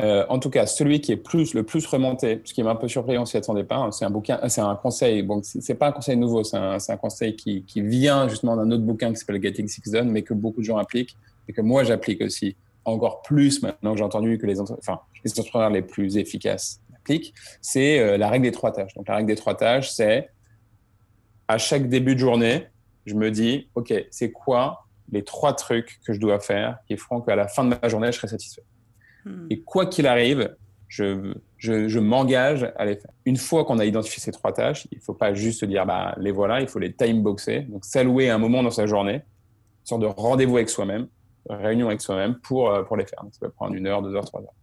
[0.01, 2.89] Euh, en tout cas, celui qui est le plus remonté, ce qui m'a un peu
[2.89, 5.23] surpris, on s'y attendait pas, hein, c'est un un conseil.
[5.23, 9.11] Bon, c'est pas un conseil nouveau, c'est un, conseil qui, vient justement d'un autre bouquin
[9.11, 11.17] qui s'appelle Getting Six Done, mais que beaucoup de gens appliquent
[11.49, 15.83] et que moi j'applique aussi encore plus maintenant que j'ai entendu que les entrepreneurs les
[15.83, 17.35] plus efficaces appliquent.
[17.61, 18.95] C'est euh, la règle des trois tâches.
[18.95, 20.31] Donc la règle des trois tâches, c'est
[21.49, 22.69] à chaque début de journée,
[23.07, 27.21] je me dis, OK, c'est quoi les trois trucs que je dois faire qui feront
[27.21, 28.65] qu'à la fin de ma journée, je serai satisfait.
[29.25, 29.47] Hmm.
[29.51, 30.55] Et quoi qu'il arrive,
[30.89, 33.11] je, je, je m'engage à les faire.
[33.25, 35.87] Une fois qu'on a identifié ces trois tâches, il ne faut pas juste se dire,
[35.87, 37.63] bah, les voilà, il faut les time boxer.
[37.63, 41.09] Donc, s'allouer un moment dans sa journée, une sorte de rendez-vous avec soi-même,
[41.49, 43.23] réunion avec soi-même pour, euh, pour les faire.
[43.23, 44.55] Donc, ça peut prendre une heure, deux heures, trois heures.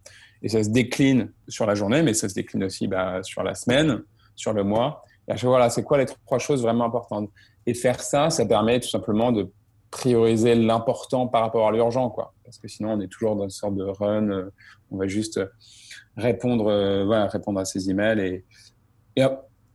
[0.43, 3.55] Et ça se décline sur la journée, mais ça se décline aussi bah, sur la
[3.55, 4.03] semaine,
[4.35, 5.03] sur le mois.
[5.27, 7.29] Et à chaque fois, voilà, c'est quoi les trois choses vraiment importantes?
[7.67, 9.51] Et faire ça, ça permet tout simplement de
[9.91, 12.33] prioriser l'important par rapport à l'urgent, quoi.
[12.43, 14.29] Parce que sinon, on est toujours dans une sorte de run.
[14.29, 14.49] euh,
[14.89, 15.39] on va juste
[16.15, 18.45] répondre, euh, voilà, répondre à ces emails et,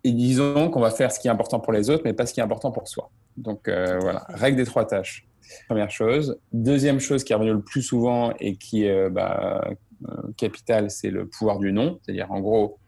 [0.05, 2.35] et, disons qu'on va faire ce qui est important pour les autres, mais pas ce
[2.35, 3.11] qui est important pour soi.
[3.37, 5.27] Donc euh, voilà, règle des trois tâches.
[5.69, 6.39] Première chose.
[6.53, 9.63] Deuxième chose qui est revenue le plus souvent et qui est euh, bah,
[10.09, 11.99] euh, capitale, c'est le pouvoir du non.
[12.03, 12.79] C'est-à-dire, en gros,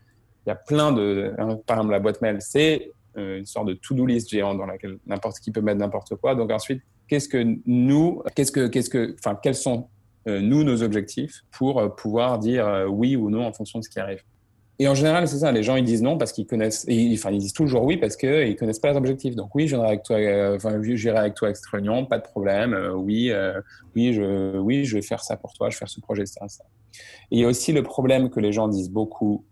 [0.46, 1.34] il y a plein de.
[1.38, 4.66] hein, Par exemple, la boîte mail, c'est euh, une sorte de to-do list géante dans
[4.66, 6.34] laquelle n'importe qui peut mettre n'importe quoi.
[6.34, 9.88] Donc ensuite, qu'est-ce que nous, qu'est-ce que, qu'est-ce que, enfin, quels sont
[10.26, 13.84] euh, nous nos objectifs pour euh, pouvoir dire euh, oui ou non en fonction de
[13.84, 14.22] ce qui arrive?
[14.80, 15.52] Et en général, c'est ça.
[15.52, 18.48] Les gens ils disent non parce qu'ils connaissent, enfin ils disent toujours oui parce qu'ils
[18.48, 19.36] ils connaissent pas leurs objectifs.
[19.36, 22.18] Donc oui, je viendrai avec toi, euh, enfin j'irai avec toi à cette réunion, pas
[22.18, 22.74] de problème.
[22.74, 23.60] Euh, oui, euh,
[23.94, 26.48] oui, je, oui, je vais faire ça pour toi, je vais faire ce projet, ça,
[26.48, 26.64] ça.
[27.30, 29.44] Il y a aussi le problème que les gens disent beaucoup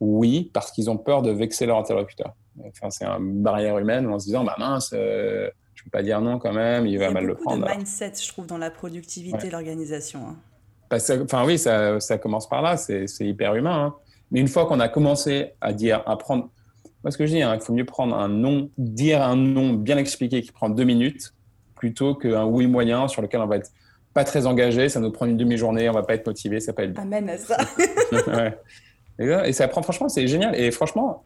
[0.00, 2.34] oui parce qu'ils ont peur de vexer leur interlocuteur.
[2.68, 6.20] Enfin, c'est une barrière humaine en se disant bah mince, euh, je peux pas dire
[6.20, 7.66] non quand même, il Il y va a mal le beaucoup prendre.
[7.66, 9.50] de mindset, je trouve, dans la productivité Ouais.
[9.50, 10.20] l'organisation.
[10.28, 10.36] hein.
[11.22, 13.84] Enfin oui, ça, ça commence par là, c'est hyper humain.
[13.86, 13.94] hein.
[14.32, 16.50] Mais une fois qu'on a commencé à dire, à prendre,
[17.04, 19.72] moi ce que je dis, hein, il faut mieux prendre un non, dire un non
[19.74, 21.32] bien expliqué qui prend deux minutes,
[21.76, 23.70] plutôt qu'un oui moyen sur lequel on va être
[24.12, 26.76] pas très engagé, ça nous prend une demi-journée, on va pas être motivé, ça va
[26.76, 27.02] pas être bien.
[27.02, 27.56] Amen à ça.
[29.18, 29.48] Ouais.
[29.48, 30.56] Et ça prend, franchement, c'est génial.
[30.58, 31.24] Et franchement,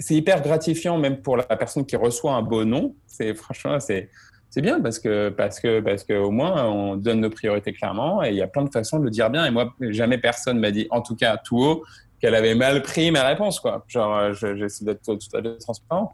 [0.00, 2.96] c'est hyper gratifiant même pour la personne qui reçoit un beau nom.
[3.06, 4.10] C'est franchement, c'est
[4.52, 8.22] c'est bien parce que parce que parce que au moins on donne nos priorités clairement
[8.24, 9.44] et il y a plein de façons de le dire bien.
[9.46, 11.84] Et moi, jamais personne m'a dit, en tout cas tout haut,
[12.20, 13.60] qu'elle avait mal pris ma réponse.
[13.60, 13.84] Quoi.
[13.86, 16.12] Genre, euh, je- j'essaie d'être tout à fait transparent.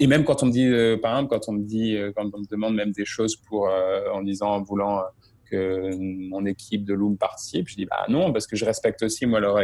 [0.00, 2.28] Et même quand on me dit, euh, par exemple, quand on me dit, euh, quand
[2.34, 3.68] on me demande même des choses pour,
[4.12, 5.02] en disant, voulant
[5.50, 5.90] que
[6.28, 9.40] mon équipe de Loom participe, je dis, bah non, parce que je respecte aussi, moi,
[9.40, 9.58] leur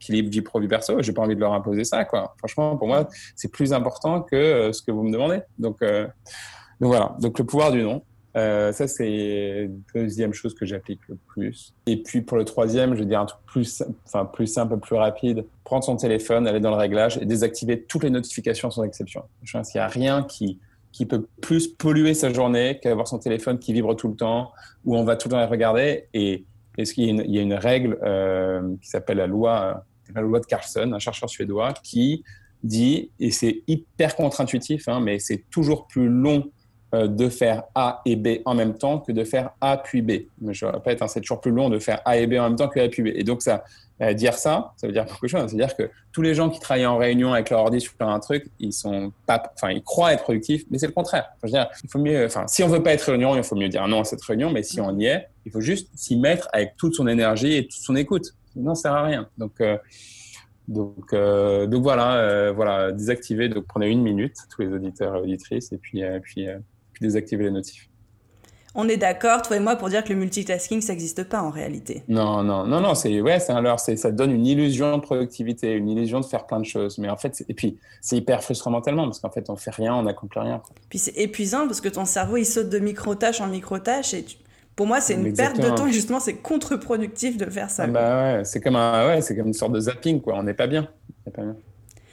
[0.00, 1.00] équilibre vie pro, vie perso.
[1.02, 2.34] J'ai pas envie de leur imposer ça, quoi.
[2.38, 5.40] Franchement, pour moi, c'est plus important que euh, ce que vous me demandez.
[5.58, 6.06] Donc, euh,
[6.80, 7.16] donc voilà.
[7.20, 8.02] Donc, le pouvoir du non.
[8.36, 11.72] Euh, ça, c'est deuxième chose que j'applique le plus.
[11.86, 14.96] Et puis, pour le troisième, je vais dire un truc plus, enfin, plus simple, plus
[14.96, 15.46] rapide.
[15.64, 19.22] Prendre son téléphone, aller dans le réglage et désactiver toutes les notifications sans exception.
[19.42, 20.58] Je pense qu'il n'y a rien qui,
[20.92, 24.52] qui peut plus polluer sa journée qu'avoir son téléphone qui vibre tout le temps,
[24.84, 26.04] où on va tout le temps les regarder.
[26.12, 26.44] Et
[26.76, 29.84] est-ce qu'il y il y a une règle euh, qui s'appelle la loi,
[30.14, 32.24] la loi de Carlson, un chercheur suédois, qui
[32.62, 36.50] dit, et c'est hyper contre-intuitif, hein, mais c'est toujours plus long
[36.92, 40.12] de faire A et B en même temps que de faire A puis B.
[40.48, 42.68] Je répète, hein, c'est toujours plus long de faire A et B en même temps
[42.68, 43.08] que A puis B.
[43.08, 43.64] Et donc, ça,
[44.02, 45.50] euh, dire ça, ça veut dire beaucoup de choses.
[45.50, 48.50] C'est-à-dire que tous les gens qui travaillent en réunion avec leur ordi sur un truc,
[48.58, 51.30] ils sont pas, ils croient être productifs, mais c'est le contraire.
[51.42, 53.68] Je veux dire, il faut mieux, si on veut pas être réunion, il faut mieux
[53.68, 56.48] dire non à cette réunion, mais si on y est, il faut juste s'y mettre
[56.52, 58.34] avec toute son énergie et toute son écoute.
[58.52, 59.28] Sinon, ça sert à rien.
[59.38, 59.78] Donc, euh,
[60.68, 63.48] donc, euh, donc voilà, euh, voilà, désactiver.
[63.48, 66.58] Donc, prenez une minute, tous les auditeurs et auditrices, et puis, euh, puis, euh,
[66.96, 67.88] puis désactiver les notifs.
[68.74, 71.50] On est d'accord, toi et moi, pour dire que le multitasking, ça n'existe pas en
[71.50, 72.02] réalité.
[72.08, 73.80] Non, non, non, non, c'est ouais, c'est un leurre.
[73.80, 76.98] Ça donne une illusion de productivité, une illusion de faire plein de choses.
[76.98, 79.94] Mais en fait, et puis c'est hyper frustrant mentalement parce qu'en fait, on fait rien,
[79.94, 80.58] on n'accomplit rien.
[80.58, 80.74] quoi.
[80.90, 84.36] Puis c'est épuisant parce que ton cerveau, il saute de micro-tâche en micro-tâche et tu-
[84.74, 87.84] pour moi, c'est une perte de temps et justement, c'est contre-productif de faire ça.
[87.84, 90.34] Ah bah ouais, c'est comme un, ouais, comme une sorte de zapping quoi.
[90.36, 90.86] On n'est pas bien.
[91.24, 91.56] On n'est pas bien.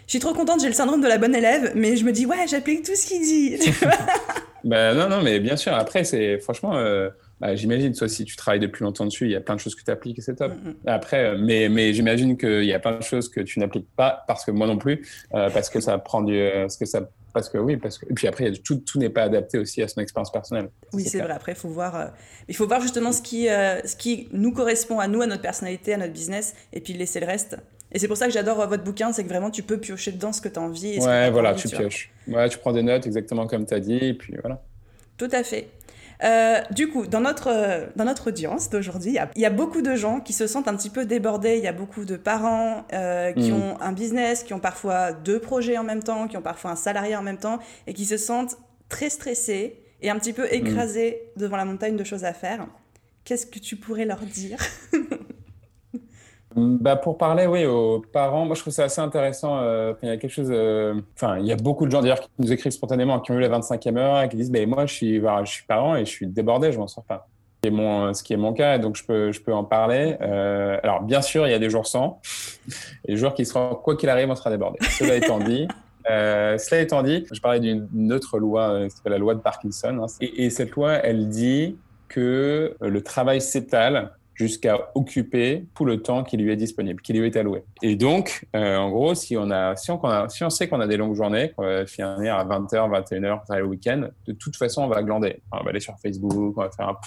[0.07, 2.25] Je suis trop contente, j'ai le syndrome de la bonne élève, mais je me dis,
[2.25, 3.57] ouais, j'applique tout ce qu'il dit.
[4.63, 5.73] Bah non, non, mais bien sûr.
[5.73, 9.35] Après, c'est franchement, euh, bah, j'imagine, soit si tu travailles depuis longtemps dessus, il y
[9.35, 10.53] a plein de choses que tu appliques et c'est top.
[10.53, 10.75] Mm, mm.
[10.87, 14.23] Après, euh, mais, mais j'imagine qu'il y a plein de choses que tu n'appliques pas
[14.27, 17.49] parce que moi non plus, euh, parce que ça prend du, parce que ça, parce
[17.49, 19.99] que oui, parce que et puis après, tout, tout n'est pas adapté aussi à son
[19.99, 20.69] expérience personnelle.
[20.93, 21.33] Oui, c'est vrai.
[21.33, 22.11] Après, il faut voir,
[22.47, 25.95] il faut voir justement ce qui, ce qui nous correspond à nous, à notre personnalité,
[25.95, 27.57] à notre business, et puis laisser le reste.
[27.93, 30.33] Et c'est pour ça que j'adore votre bouquin, c'est que vraiment tu peux piocher dedans
[30.33, 30.95] ce que tu as envie.
[30.95, 32.11] Et ouais, voilà, tu pioches.
[32.27, 34.61] Ouais, tu prends des notes exactement comme tu as dit, et puis voilà.
[35.17, 35.69] Tout à fait.
[36.23, 39.95] Euh, du coup, dans notre, euh, dans notre audience d'aujourd'hui, il y, a beaucoup de
[39.95, 41.57] gens qui se sentent un petit peu débordés.
[41.57, 43.55] Il y a beaucoup de parents euh, qui mm.
[43.55, 46.75] ont un business, qui ont parfois deux projets en même temps, qui ont parfois un
[46.75, 48.57] salarié en même temps, et qui se sentent
[48.89, 50.53] très stressés et un petit peu mm.
[50.53, 52.67] écrasés devant la montagne de choses à faire.
[53.25, 54.59] Qu'est-ce que tu pourrais leur dire?
[56.55, 59.59] bah pour parler, oui, aux parents, moi je trouve ça assez intéressant.
[59.59, 62.21] Euh, il y a quelque chose, euh, enfin, il y a beaucoup de gens d'ailleurs
[62.21, 64.85] qui nous écrivent spontanément, qui ont eu la 25e heure et qui disent, ben moi
[64.85, 67.27] je suis, je suis parent et je suis débordé, je m'en sors pas.
[67.63, 70.17] Est mon, ce qui est mon cas, donc je peux, je peux en parler.
[70.21, 72.19] Euh, alors bien sûr, il y a des jours sans,
[73.05, 74.79] et des jours qui seront, quoi qu'il arrive, on sera débordé.
[74.81, 75.67] Cela étant dit.
[76.09, 80.07] Euh, cela étant dit, je parlais d'une autre loi, c'est la loi de Parkinson, hein,
[80.19, 81.77] et, et cette loi, elle dit
[82.09, 87.25] que le travail s'étale jusqu'à occuper tout le temps qui lui est disponible, qui lui
[87.25, 87.63] est alloué.
[87.81, 90.87] Et donc, euh, en gros, si on, a, si, on, si on sait qu'on a
[90.87, 94.87] des longues journées, qu'on va finir à 20h, 21h, le week-end, de toute façon, on
[94.87, 95.41] va glander.
[95.51, 96.97] On va aller sur Facebook, on va faire un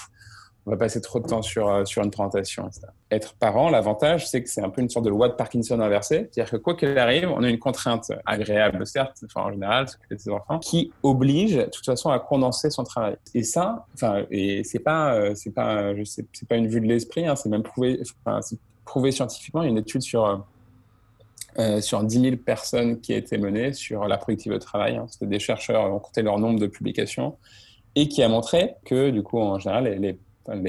[0.66, 2.68] on va passer trop de temps sur, euh, sur une présentation.
[3.12, 6.28] Être parent, l'avantage, c'est que c'est un peu une sorte de loi de Parkinson inversée.
[6.32, 10.16] C'est-à-dire que quoi qu'il arrive, on a une contrainte agréable, certes, enfin, en général, s'occuper
[10.16, 13.16] de ses enfants, qui oblige, de toute façon, à condenser son travail.
[13.32, 16.80] Et ça, enfin, et c'est pas, euh, c'est pas, je sais, c'est pas une vue
[16.80, 18.02] de l'esprit, hein, c'est même prouvé,
[18.84, 19.62] prouvé scientifiquement.
[19.62, 20.44] Il y a une étude sur,
[21.60, 24.96] euh, sur 10 000 personnes qui a été menée sur la productivité au travail.
[24.96, 25.06] Hein.
[25.08, 27.36] C'était des chercheurs ont compté leur nombre de publications
[27.94, 30.18] et qui a montré que, du coup, en général, les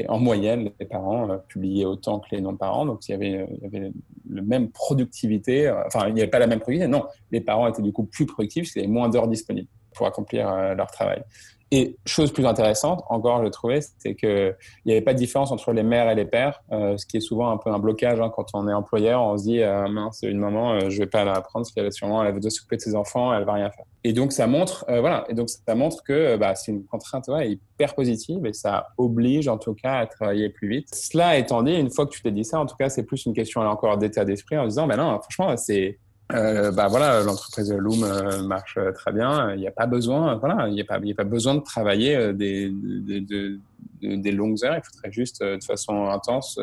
[0.07, 2.85] en moyenne, les parents euh, publiaient autant que les non-parents.
[2.85, 3.91] Donc, il y, avait, euh,
[4.25, 5.67] même productivité.
[5.67, 6.91] Euh, enfin, il n'y avait pas la même productivité.
[6.91, 9.67] Non, les parents étaient du coup plus productifs parce qu'il y avait moins d'heures disponibles
[9.93, 11.23] pour accomplir leur travail.
[11.71, 15.73] Et chose plus intéressante, encore, je trouvais, c'est qu'il n'y avait pas de différence entre
[15.73, 18.31] les mères et les pères, euh, ce qui est souvent un peu un blocage hein,
[18.33, 19.21] quand on est employeur.
[19.21, 21.91] On se dit, euh, mince, une maman, euh, je vais pas la prendre parce qu'elle
[21.91, 23.83] sûrement, elle veut s'occuper de ses enfants, elle va rien faire.
[24.05, 27.27] Et donc, ça montre, euh, voilà, et donc ça montre que bah, c'est une contrainte
[27.27, 30.95] ouais, hyper positive et ça oblige en tout cas à travailler plus vite.
[30.95, 33.25] Cela étant dit, une fois que tu t'es dit ça, en tout cas, c'est plus
[33.25, 35.99] une question encore d'état d'esprit en disant, ben non, franchement, c'est
[36.33, 39.53] euh, bah voilà, l'entreprise Loom euh, marche euh, très bien.
[39.53, 41.61] Il n'y a pas besoin, voilà, il n'y a pas, il a pas besoin de
[41.61, 44.75] travailler des, des, des, des, longues heures.
[44.75, 46.59] Il faudrait juste de façon intense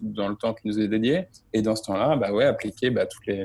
[0.00, 1.26] dans le temps qui nous est dédié.
[1.52, 3.44] Et dans ce temps-là, bah ouais, appliquer bah, toutes les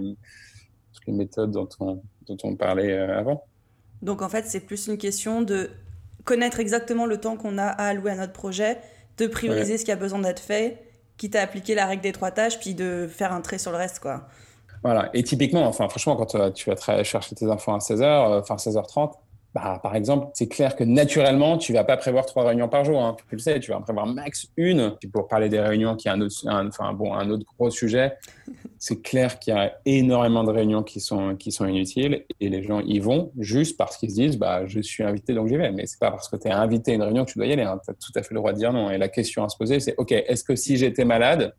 [0.94, 3.44] toutes les méthodes dont on dont on parlait avant.
[4.04, 5.72] Donc en fait, c'est plus une question de
[6.24, 8.78] connaître exactement le temps qu'on a à allouer à notre projet,
[9.18, 10.84] de prioriser ce qui a besoin d'être fait,
[11.18, 13.78] quitte à appliquer la règle des trois tâches, puis de faire un trait sur le
[13.78, 14.28] reste, quoi.
[14.84, 15.10] Voilà.
[15.14, 18.56] Et typiquement, enfin, franchement, quand euh, tu vas chercher tes enfants à 16h, euh, enfin
[18.56, 19.14] 16h30,
[19.54, 23.00] bah, par exemple, c'est clair que naturellement, tu vas pas prévoir trois réunions par jour.
[23.02, 23.16] Hein.
[23.30, 24.96] Tu le sais, tu vas en prévoir max une.
[25.14, 28.18] Pour parler des réunions, qui est un autre, enfin bon, un autre gros sujet,
[28.80, 32.64] c'est clair qu'il y a énormément de réunions qui sont qui sont inutiles et les
[32.64, 35.72] gens y vont juste parce qu'ils se disent, bah, je suis invité donc j'y vais.
[35.72, 37.54] Mais c'est pas parce que tu es invité à une réunion que tu dois y
[37.54, 37.64] aller.
[37.64, 37.80] Hein.
[37.86, 38.90] Tu as tout à fait le droit de dire non.
[38.90, 41.54] Et la question à se poser, c'est, ok, est-ce que si j'étais malade,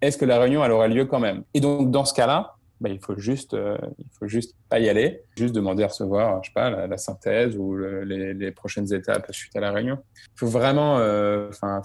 [0.00, 1.44] est-ce que la réunion elle aurait lieu quand même?
[1.54, 4.88] Et donc dans ce cas-là, bah, il faut juste, euh, il faut juste pas y
[4.88, 9.54] aller, juste demander à recevoir, je sais pas, la, synthèse ou les, prochaines étapes suite
[9.56, 9.98] à la réunion.
[10.16, 11.80] Il faut vraiment, euh, enfin,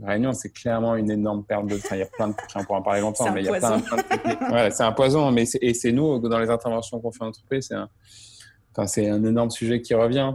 [0.00, 1.94] la réunion, c'est clairement une énorme perte de temps.
[1.94, 3.78] Il y a plein de, on pourrait en parler longtemps, mais il y a plein,
[3.78, 7.68] de c'est un poison, mais et c'est nous dans les interventions qu'on fait en entreprise,
[7.68, 7.88] c'est un,
[8.72, 10.34] enfin, c'est un énorme sujet qui revient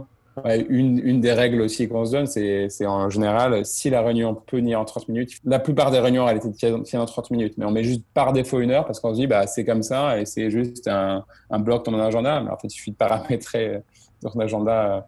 [0.68, 4.58] une, une, des règles aussi qu'on se donne, c'est en général, si la réunion peut
[4.58, 7.70] tenir en 30 minutes, la plupart des réunions, elles étaient en 30 minutes, mais on
[7.70, 10.26] met juste par défaut une heure parce qu'on se dit, bah, c'est comme ça et
[10.26, 12.40] c'est juste un, un, bloc dans mon agenda.
[12.40, 13.82] Mais en fait, il suffit de paramétrer
[14.22, 15.06] dans ton agenda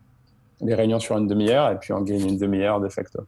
[0.61, 3.21] les réunions sur une demi-heure et puis on gagne une demi-heure de facto.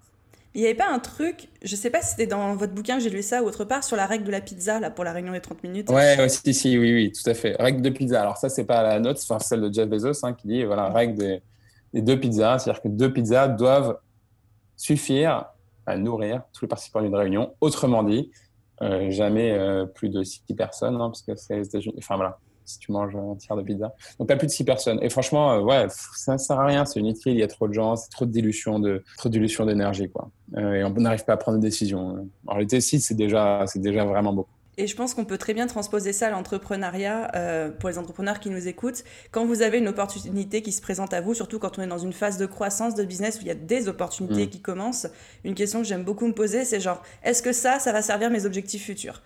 [0.54, 3.10] Il n'y avait pas un truc, je sais pas si c'était dans votre bouquin, j'ai
[3.10, 5.32] lu ça ou autre part, sur la règle de la pizza là, pour la réunion
[5.32, 5.90] des 30 minutes?
[5.90, 7.56] Ouais, ouais si, si, oui, oui, tout à fait.
[7.58, 8.20] Règle de pizza.
[8.20, 10.90] Alors, ça, c'est pas la note, c'est celle de Jeff Bezos hein, qui dit voilà,
[10.90, 11.42] règle des
[11.94, 13.98] les deux pizzas, c'est-à-dire que deux pizzas doivent
[14.76, 15.46] suffire
[15.86, 17.54] à nourrir tous les participants d'une réunion.
[17.60, 18.30] Autrement dit,
[18.82, 21.62] euh, jamais euh, plus de six personnes, hein, parce que c'est.
[21.96, 23.94] Enfin voilà, si tu manges un tiers de pizza.
[24.18, 24.98] Donc pas plus de six personnes.
[25.02, 27.68] Et franchement, euh, ouais, ça ne sert à rien, c'est inutile, il y a trop
[27.68, 30.30] de gens, c'est trop de dilution de trop de dilution d'énergie quoi.
[30.56, 32.28] et on n'arrive pas à prendre des décisions.
[32.46, 34.50] En réalité, si c'est déjà c'est déjà vraiment beaucoup.
[34.76, 38.40] Et je pense qu'on peut très bien transposer ça à l'entrepreneuriat euh, pour les entrepreneurs
[38.40, 39.04] qui nous écoutent.
[39.30, 41.98] Quand vous avez une opportunité qui se présente à vous, surtout quand on est dans
[41.98, 44.50] une phase de croissance de business où il y a des opportunités mm.
[44.50, 45.06] qui commencent,
[45.44, 48.30] une question que j'aime beaucoup me poser, c'est genre, est-ce que ça, ça va servir
[48.30, 49.22] mes objectifs futurs?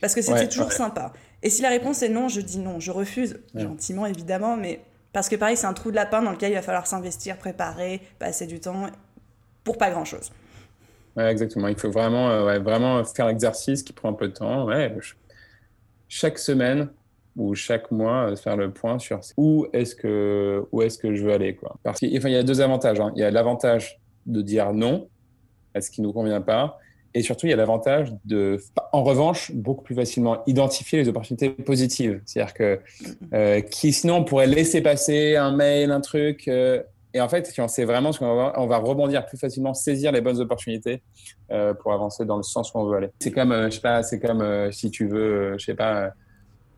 [0.00, 1.12] Parce que c'est toujours sympa.
[1.42, 4.80] Et si la réponse est non, je dis non, je refuse, gentiment évidemment, mais
[5.12, 8.00] parce que pareil, c'est un trou de lapin dans lequel il va falloir s'investir, préparer,
[8.18, 8.86] passer du temps
[9.64, 10.30] pour pas grand-chose.
[11.16, 11.68] Ouais, exactement.
[11.68, 14.64] Il faut vraiment, euh, vraiment faire l'exercice qui prend un peu de temps.
[14.66, 14.94] Ouais,
[16.08, 16.88] chaque semaine
[17.36, 21.24] ou chaque mois, euh, faire le point sur où est-ce que, où est que je
[21.24, 21.54] veux aller.
[21.54, 21.76] Quoi.
[21.82, 23.00] Parce qu'il enfin, il y a deux avantages.
[23.00, 23.12] Hein.
[23.16, 25.08] Il y a l'avantage de dire non
[25.74, 26.78] à ce qui ne nous convient pas.
[27.12, 28.58] Et surtout, il y a l'avantage de,
[28.92, 32.20] en revanche, beaucoup plus facilement identifier les opportunités positives.
[32.24, 32.80] C'est-à-dire que
[33.34, 36.48] euh, qui, sinon, on pourrait laisser passer un mail, un truc.
[37.12, 39.74] Et en fait, si on sait vraiment ce qu'on va on va rebondir plus facilement,
[39.74, 41.02] saisir les bonnes opportunités
[41.50, 43.10] euh, pour avancer dans le sens où on veut aller.
[43.18, 46.12] C'est comme, euh, je sais pas, c'est comme euh, si tu veux, je sais pas,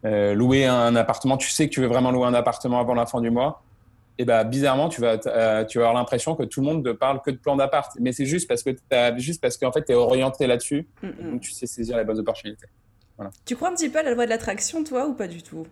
[0.05, 1.37] louer un appartement.
[1.37, 3.63] Tu sais que tu veux vraiment louer un appartement avant la fin du mois.
[4.19, 7.23] Et ben bizarrement, tu vas, tu vas avoir l'impression que tout le monde ne parle
[7.23, 7.91] que de plan d'appart.
[8.01, 10.87] Mais c'est juste parce que as, juste parce qu'en fait, tu es orienté là-dessus.
[11.03, 12.67] Donc, tu sais saisir les bonnes opportunités.
[13.17, 13.31] Voilà.
[13.45, 15.67] Tu crois un petit peu à la loi de l'attraction, toi, ou pas du tout?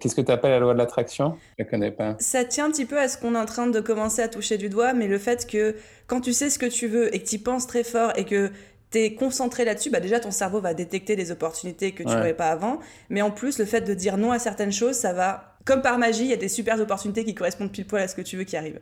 [0.00, 1.36] Qu'est-ce que tu appelles la loi de l'attraction?
[1.58, 2.16] Je ne connais pas.
[2.18, 4.58] Ça tient un petit peu à ce qu'on est en train de commencer à toucher
[4.58, 5.74] du doigt, mais le fait que
[6.06, 8.24] quand tu sais ce que tu veux et que tu y penses très fort et
[8.24, 8.50] que
[8.90, 12.34] tu es concentré là-dessus, bah déjà ton cerveau va détecter des opportunités que tu n'aurais
[12.34, 12.78] pas avant.
[13.08, 15.98] Mais en plus, le fait de dire non à certaines choses, ça va, comme par
[15.98, 18.36] magie, il y a des super opportunités qui correspondent pile poil à ce que tu
[18.36, 18.80] veux qui arrivent.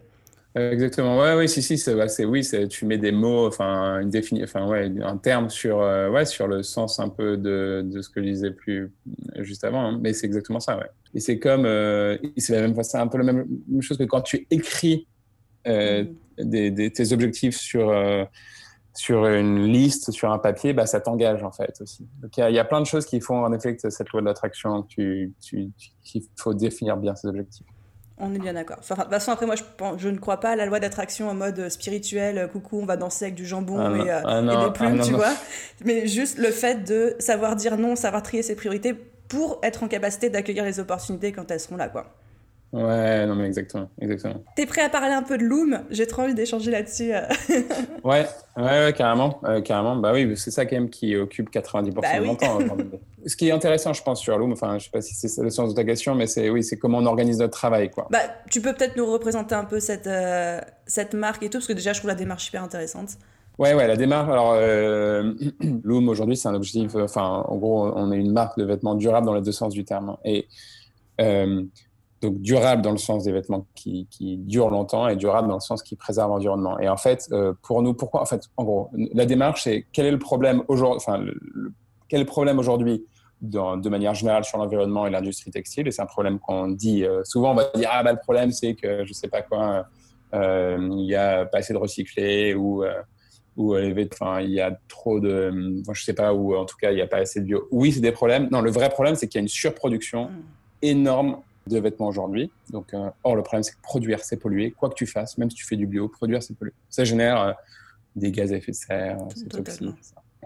[0.59, 1.19] Euh, exactement.
[1.19, 4.91] Ouais, oui, si, si, c'est, oui, tu mets des mots, enfin, une défini, enfin, ouais,
[5.01, 8.27] un terme sur, euh, ouais, sur le sens un peu de, de, ce que je
[8.27, 8.93] disais plus
[9.39, 9.99] juste avant, hein.
[10.03, 10.91] mais c'est exactement ça, ouais.
[11.15, 13.47] Et c'est comme, euh, c'est la même, c'est un peu la même,
[13.81, 15.07] chose que quand tu écris
[15.67, 16.03] mm.
[16.39, 17.95] des, des, tes objectifs sur,
[18.93, 22.09] sur une liste, sur un papier, bah, ça t'engage en fait aussi.
[22.21, 24.27] Donc il y, y, a plein de choses qui font en effet cette loi de
[24.27, 25.33] l'attraction, qu'il
[26.37, 27.67] faut définir bien ses objectifs.
[28.21, 28.77] On est bien d'accord.
[28.81, 29.63] Enfin, de toute façon, après, moi, je,
[29.97, 32.97] je, ne crois pas à la loi d'attraction en mode spirituel, euh, coucou, on va
[32.97, 35.33] danser avec du jambon ah et, euh, ah des plumes, ah tu vois.
[35.85, 38.95] Mais juste le fait de savoir dire non, savoir trier ses priorités
[39.29, 42.20] pour être en capacité d'accueillir les opportunités quand elles seront là, quoi.
[42.73, 44.45] Ouais, non, mais exactement, exactement.
[44.55, 45.81] T'es prêt à parler un peu de Loom?
[45.91, 47.13] J'ai trop envie d'échanger là-dessus.
[47.13, 47.23] Euh.
[48.05, 48.25] ouais,
[48.57, 49.97] ouais, ouais, carrément, carrément.
[49.97, 52.59] Bah oui, c'est ça quand même qui occupe 90% bah de mon temps.
[53.27, 55.51] Ce qui est intéressant, je pense, sur Loom, enfin, je sais pas si c'est le
[55.51, 58.07] sens de ta question, mais c'est oui, c'est comment on organise notre travail, quoi.
[58.09, 61.67] Bah, tu peux peut-être nous représenter un peu cette euh, cette marque et tout, parce
[61.67, 63.11] que déjà, je trouve la démarche super intéressante.
[63.59, 64.31] Ouais, ouais, la démarche.
[64.31, 65.35] Alors, euh,
[65.83, 66.95] Loom aujourd'hui, c'est un objectif.
[66.95, 69.85] Enfin, en gros, on est une marque de vêtements durables dans les deux sens du
[69.85, 70.17] terme.
[70.25, 70.47] Et
[72.21, 75.61] donc durable dans le sens des vêtements qui, qui, durent longtemps et durable dans le
[75.61, 76.79] sens qui préserve l'environnement.
[76.79, 80.07] Et en fait, euh, pour nous, pourquoi En fait, en gros, la démarche, c'est quel
[80.07, 81.25] est le problème aujourd'hui Enfin,
[82.09, 83.07] quel est le problème aujourd'hui
[83.41, 85.89] de manière générale sur l'environnement et l'industrie textile?
[85.89, 87.53] Et c'est un problème qu'on dit euh, souvent.
[87.53, 89.87] On va dire ah bah le problème c'est que je sais pas quoi,
[90.35, 92.85] euh, il y a pas assez de recyclés ou
[93.57, 96.95] ou enfin, il y a trop de, je sais pas, ou en tout cas il
[96.95, 97.67] n'y a pas assez de bio.
[97.71, 98.49] Oui, c'est des problèmes.
[98.51, 100.43] Non, le vrai problème, c'est qu'il y a une surproduction mmh.
[100.83, 101.37] énorme
[101.75, 102.51] de vêtements aujourd'hui.
[102.71, 104.73] Donc, euh, or, le problème, c'est que produire, c'est polluer.
[104.73, 106.75] Quoi que tu fasses, même si tu fais du bio, produire, c'est polluer.
[106.89, 107.53] Ça génère euh,
[108.17, 109.95] des gaz à effet de serre, c'est toxique.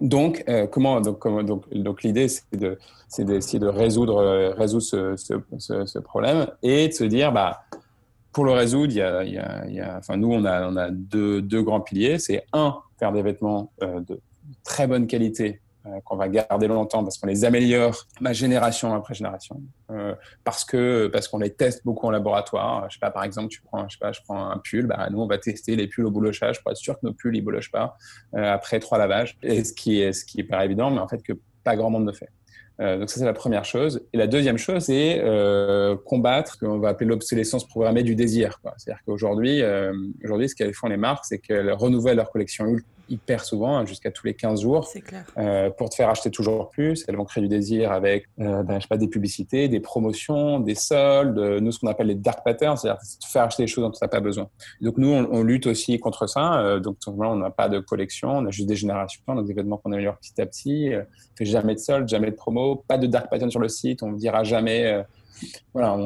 [0.00, 4.82] Donc, euh, comment, donc, comment, donc, donc l'idée, c'est de, c'est d'essayer de résoudre, résoudre
[4.82, 7.64] ce, ce, ce, problème et de se dire, bah,
[8.32, 10.44] pour le résoudre, il y a, il y a, il y a enfin, nous, on
[10.44, 12.18] a, on a deux, deux grands piliers.
[12.18, 14.20] C'est un, faire des vêtements de
[14.64, 15.63] très bonne qualité euh,
[16.04, 21.08] qu'on va garder longtemps parce qu'on les améliore ma génération après génération euh, parce que
[21.08, 23.94] parce qu'on les teste beaucoup en laboratoire je sais pas par exemple tu prends je
[23.94, 26.62] sais pas je prends un pull bah nous on va tester les pulls au boulochage
[26.62, 27.96] pour être sûr que nos pulls ils boulochent pas
[28.34, 31.22] euh, après trois lavages ce qui est ce qui est pas évident mais en fait
[31.22, 32.30] que pas grand monde le fait
[32.80, 34.04] euh, donc ça c'est la première chose.
[34.12, 38.60] Et la deuxième chose c'est euh, combattre ce qu'on va appeler l'obsolescence programmée du désir.
[38.76, 39.92] C'est-à-dire qu'aujourd'hui, euh,
[40.24, 42.76] aujourd'hui, ce qu'elles font les marques, c'est qu'elles renouvellent leur collection
[43.08, 44.88] hyper souvent, hein, jusqu'à tous les 15 jours,
[45.38, 47.04] euh, pour te faire acheter toujours plus.
[47.08, 50.60] Elles vont créer du désir avec, euh, ben, je sais pas, des publicités, des promotions,
[50.60, 53.84] des soldes, nous ce qu'on appelle les dark patterns, c'est-à-dire te faire acheter des choses
[53.84, 54.48] dont tu n'as pas besoin.
[54.80, 56.60] Donc nous, on, on, lutte aussi contre ça.
[56.60, 59.78] Euh, donc on n'a pas de collection, on a juste des générations, donc des événements
[59.78, 60.92] qu'on améliore petit à petit.
[60.92, 63.68] Euh, on fait jamais de soldes, jamais de promo, pas de dark pattern sur le
[63.68, 65.04] site, on ne dira jamais
[65.72, 65.96] voilà,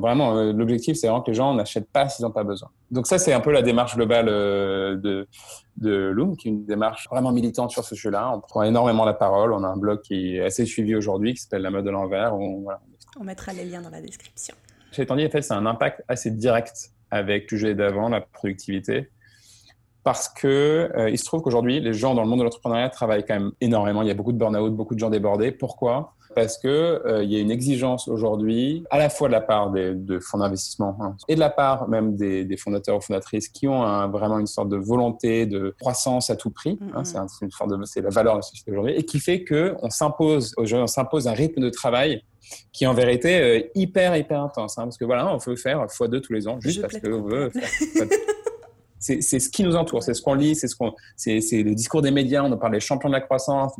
[0.00, 2.68] vraiment, euh, l'objectif, c'est vraiment que les gens n'achètent pas s'ils n'ont pas besoin.
[2.90, 5.28] Donc ça, c'est un peu la démarche globale euh, de,
[5.76, 8.32] de Loom, qui est une démarche vraiment militante sur ce sujet-là.
[8.34, 9.52] On prend énormément la parole.
[9.52, 12.34] On a un blog qui est assez suivi aujourd'hui, qui s'appelle La mode de l'envers.
[12.34, 12.66] On,
[13.20, 14.54] on mettra les liens dans la description.
[14.90, 18.20] J'ai étant dit, en fait, c'est un impact assez direct avec le sujet d'avant, la
[18.20, 19.10] productivité.
[20.04, 23.24] parce que euh, il se trouve qu'aujourd'hui, les gens dans le monde de l'entrepreneuriat travaillent
[23.24, 24.02] quand même énormément.
[24.02, 25.52] Il y a beaucoup de burn-out, beaucoup de gens débordés.
[25.52, 26.14] Pourquoi?
[26.34, 29.70] Parce que euh, il y a une exigence aujourd'hui, à la fois de la part
[29.70, 33.48] des de fonds d'investissement hein, et de la part même des, des, fondateurs ou fondatrices
[33.48, 36.78] qui ont un, vraiment une sorte de volonté de croissance à tout prix.
[36.94, 39.44] Hein, c'est une forme de, c'est la valeur de la société aujourd'hui, et qui fait
[39.44, 42.22] que on s'impose aujourd'hui, on s'impose un rythme de travail
[42.72, 45.86] qui est en vérité euh, hyper hyper intense, hein, parce que voilà, on veut faire
[45.90, 48.08] fois deux tous les ans, juste parce qu'on veut faire
[49.02, 52.02] c'est ce qui nous entoure, c'est ce qu'on lit, c'est ce qu'on, c'est le discours
[52.02, 53.72] des médias, on en parle des champions de la croissance,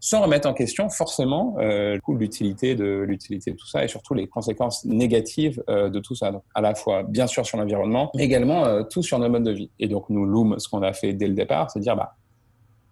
[0.00, 4.26] sans remettre en question forcément euh, l'utilité de l'utilité de tout ça et surtout les
[4.26, 6.32] conséquences négatives euh, de tout ça.
[6.32, 9.44] Donc, à la fois bien sûr sur l'environnement, mais également euh, tout sur nos modes
[9.44, 9.70] de vie.
[9.78, 12.14] Et donc nous Loom, ce qu'on a fait dès le départ, c'est dire bah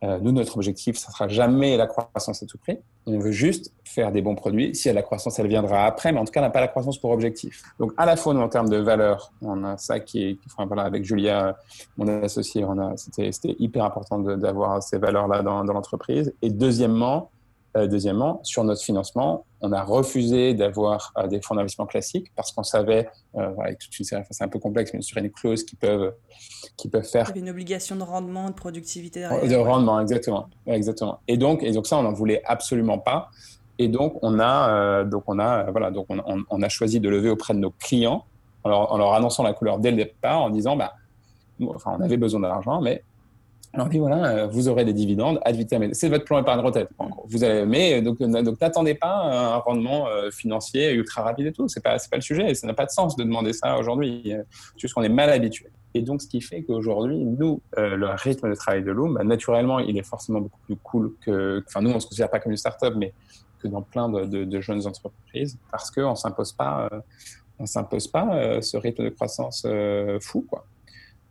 [0.04, 2.78] euh, nous, notre objectif, ça sera jamais la croissance à tout prix.
[3.06, 4.74] On veut juste faire des bons produits.
[4.74, 6.60] Si y a la croissance, elle viendra après, mais en tout cas, on n'a pas
[6.60, 7.62] la croissance pour objectif.
[7.80, 10.66] Donc, à la fois, nous, en termes de valeur, on a ça qui est, enfin,
[10.66, 11.56] voilà, avec Julia,
[11.96, 16.32] mon associé, on a, c'était, c'était hyper important d'avoir ces valeurs-là dans, dans l'entreprise.
[16.42, 17.30] Et deuxièmement,
[17.86, 22.62] deuxièmement, sur notre financement, on a refusé d'avoir euh, des fonds d'investissement classiques parce qu'on
[22.62, 25.76] savait, euh, avec toute une série, c'est un peu complexe, mais sur une clause qui
[25.76, 26.14] peuvent,
[26.76, 27.32] qui peuvent faire.
[27.36, 29.48] Une obligation de rendement, de productivité derrière.
[29.48, 31.20] De rendement, exactement, exactement.
[31.28, 33.30] Et donc, et donc ça, on n'en voulait absolument pas.
[33.78, 37.30] Et donc, on a, donc on a, voilà, donc on, on, a choisi de lever
[37.30, 38.24] auprès de nos clients
[38.64, 40.94] en leur, en leur, annonçant la couleur dès le départ, en disant, bah,
[41.68, 43.04] enfin, on avait besoin d'argent, mais
[43.74, 45.92] alors, dit voilà, euh, vous aurez des dividendes ad vitam.
[45.92, 46.88] C'est votre plan épargne retraite.
[47.26, 51.52] Vous avez, mais euh, donc, donc n'attendez pas un rendement euh, financier ultra rapide et
[51.52, 51.68] tout.
[51.68, 52.54] C'est pas, pas le sujet.
[52.54, 54.22] Ça n'a pas de sens de demander ça aujourd'hui.
[54.24, 55.66] C'est juste qu'on est mal habitué.
[55.94, 59.78] Et donc, ce qui fait qu'aujourd'hui, nous, le rythme de travail de Loom, bah, naturellement,
[59.78, 61.62] il est forcément beaucoup plus cool que.
[61.66, 63.12] Enfin, nous, on se considère pas comme une start-up, mais
[63.60, 66.88] que dans plein de, de, jeunes entreprises, parce qu'on s'impose pas,
[67.58, 69.66] on s'impose pas ce rythme de croissance
[70.20, 70.64] fou, quoi.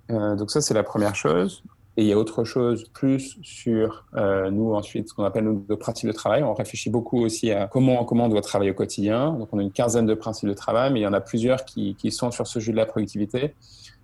[0.09, 1.63] donc ça, c'est la première chose.
[1.99, 5.77] Et il y a autre chose plus sur euh, nous ensuite, ce qu'on appelle nos
[5.77, 6.43] principes de travail.
[6.43, 9.33] On réfléchit beaucoup aussi à comment, comment on doit travailler au quotidien.
[9.33, 11.65] Donc on a une quinzaine de principes de travail, mais il y en a plusieurs
[11.65, 13.55] qui, sont sur ce jeu de la productivité.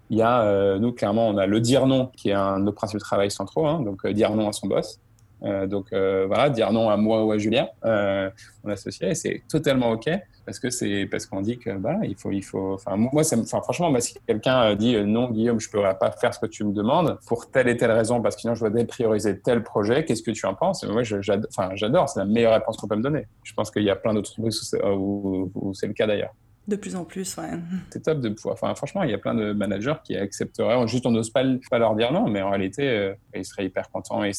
[0.10, 2.66] Il y a, euh, nous, clairement, on a le dire non, qui est un de
[2.66, 5.00] nos principes de travail centraux, hein, donc euh, dire non à son boss.
[5.44, 8.30] Euh, donc euh, voilà, dire non à moi ou à Julien, euh,
[8.64, 10.10] mon associé, c'est totalement ok
[10.46, 12.74] parce que c'est parce qu'on dit que voilà, il faut, il faut.
[12.74, 16.34] Enfin moi, ça, enfin franchement, moi, si quelqu'un dit non, Guillaume, je pourrais pas faire
[16.34, 18.70] ce que tu me demandes pour telle et telle raison parce que sinon je dois
[18.70, 20.84] déprioriser tel projet, qu'est-ce que tu en penses?
[20.84, 23.28] Moi, j'adore, c'est la meilleure réponse qu'on peut me donner.
[23.44, 24.54] Je pense qu'il y a plein d'autres trucs
[24.86, 26.34] où c'est le cas d'ailleurs.
[26.68, 27.52] De plus en plus, ouais.
[27.92, 28.58] C'est top de pouvoir.
[28.58, 30.88] Franchement, il y a plein de managers qui accepteraient.
[30.88, 34.24] Juste, on n'ose pas, leur dire non, mais en réalité, euh, ils seraient hyper contents
[34.24, 34.36] et ils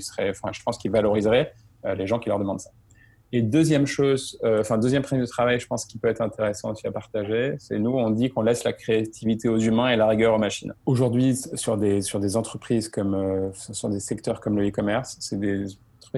[0.00, 1.52] seraient, je pense qu'ils valoriseraient
[1.84, 2.70] euh, les gens qui leur demandent ça.
[3.32, 6.70] Et deuxième chose, euh, enfin, deuxième principe de travail, je pense qui peut être intéressant
[6.70, 10.06] aussi à partager, c'est nous, on dit qu'on laisse la créativité aux humains et la
[10.06, 10.72] rigueur aux machines.
[10.86, 15.66] Aujourd'hui, sur des, sur des entreprises comme, sur des secteurs comme le e-commerce, c'est des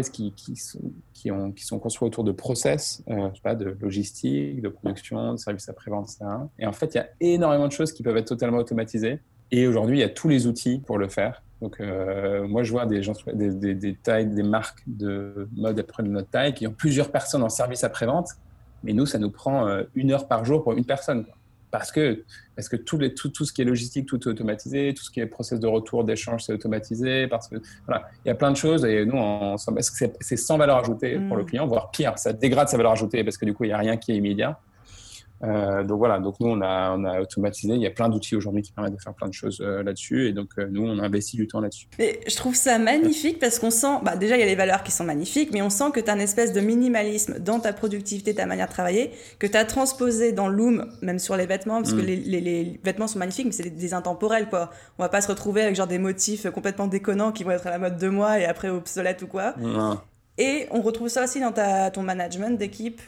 [0.02, 0.80] qui, sont,
[1.12, 1.30] qui,
[2.00, 6.24] autour de process, euh, de logistique, de production, de services après-vente, etc.
[6.58, 9.20] Et en fait, il y a énormément de choses qui peuvent être totalement automatisées.
[9.50, 11.42] Et aujourd'hui, il y a tous les outils pour le faire.
[11.60, 16.66] Donc, euh, moi, je vois des, tailles, des marques de mode après notre taille qui
[16.66, 18.28] ont plusieurs personnes en service après-vente.
[18.84, 21.24] Mais nous, ça nous prend euh, une heure par jour pour une personne.
[21.70, 22.24] Parce que,
[22.56, 25.10] parce que tout, les, tout, tout, ce qui est logistique, tout est automatisé, tout ce
[25.10, 27.56] qui est process de retour, d'échange, c'est automatisé, parce que
[27.86, 29.18] voilà, il y a plein de choses et nous,
[30.20, 31.46] c'est sans valeur ajoutée pour le mm.
[31.46, 33.78] client, voire pire, ça dégrade sa valeur ajoutée parce que du coup, il n'y a
[33.78, 34.58] rien qui est immédiat.
[35.44, 37.74] Euh, donc voilà, donc nous on a, on a automatisé.
[37.74, 40.26] Il y a plein d'outils aujourd'hui qui permettent de faire plein de choses euh, là-dessus,
[40.26, 41.86] et donc euh, nous on a investi du temps là-dessus.
[41.98, 44.82] Et je trouve ça magnifique parce qu'on sent, bah, déjà il y a les valeurs
[44.82, 47.72] qui sont magnifiques, mais on sent que tu as une espèce de minimalisme dans ta
[47.72, 51.82] productivité, ta manière de travailler, que tu as transposé dans Loom, même sur les vêtements,
[51.82, 52.06] parce que mm.
[52.06, 54.70] les, les, les, vêtements sont magnifiques, mais c'est des, intemporels quoi.
[54.98, 57.70] On va pas se retrouver avec genre des motifs complètement déconnants qui vont être à
[57.70, 59.54] la mode deux mois et après obsolètes ou quoi.
[60.36, 63.00] Et on retrouve ça aussi dans ta, ton management d'équipe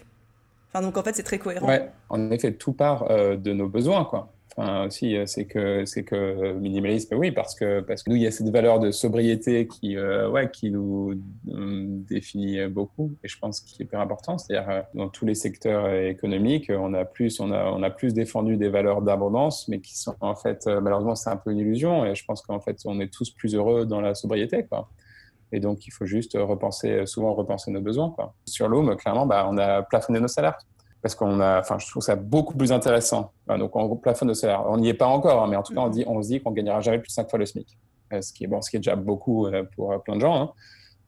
[0.72, 1.66] Enfin, donc en fait, c'est très cohérent.
[1.66, 4.32] Ouais, en effet, tout part euh, de nos besoins, quoi.
[4.56, 8.22] Enfin, aussi, euh, c'est que c'est que minimalisme, oui, parce que parce que nous, il
[8.22, 11.14] y a cette valeur de sobriété qui, euh, ouais, qui nous
[11.44, 14.38] définit beaucoup, et je pense qu'il est hyper important.
[14.38, 18.56] C'est-à-dire, dans tous les secteurs économiques, on a plus, on a, on a plus défendu
[18.56, 22.04] des valeurs d'abondance, mais qui sont en fait, malheureusement, c'est un peu une illusion.
[22.04, 24.88] Et je pense qu'en fait, on est tous plus heureux dans la sobriété, quoi.
[25.52, 28.14] Et donc, il faut juste repenser, souvent repenser nos besoins.
[28.46, 30.58] Sur Loom, clairement, bah, on a plafonné nos salaires.
[31.02, 33.32] Parce qu'on a, enfin, je trouve ça beaucoup plus intéressant.
[33.48, 34.64] donc, on plafonne nos salaires.
[34.68, 36.40] On n'y est pas encore, hein, mais en tout cas, on, dit, on se dit
[36.40, 37.78] qu'on gagnera jamais plus de 5 fois le SMIC.
[38.12, 40.20] Euh, ce qui est, bon, ce qui est déjà beaucoup euh, pour euh, plein de
[40.20, 40.34] gens.
[40.34, 40.52] Hein.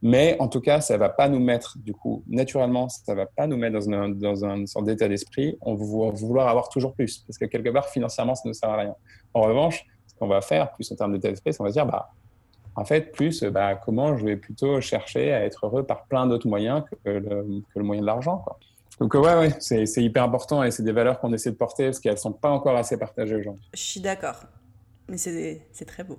[0.00, 3.46] Mais en tout cas, ça va pas nous mettre, du coup, naturellement, ça va pas
[3.46, 5.58] nous mettre dans, un, dans une sorte d'état d'esprit.
[5.60, 7.18] On va vouloir avoir toujours plus.
[7.18, 8.94] Parce que quelque part, financièrement, ça ne sert à rien.
[9.34, 9.84] En revanche,
[10.18, 12.10] qu'on va faire, plus en termes d'état d'esprit, on va se dire, bah,
[12.76, 16.48] en fait, plus bah, comment je vais plutôt chercher à être heureux par plein d'autres
[16.48, 18.44] moyens que le, que le, moyen de l'argent.
[19.00, 22.00] Donc ouais, ouais c'est hyper important et c'est des valeurs qu'on essaie de porter parce
[22.00, 23.68] qu'elles sont pas encore assez partagées aujourd'hui.
[23.74, 24.44] Je suis d'accord,
[25.08, 26.18] mais c'est très beau.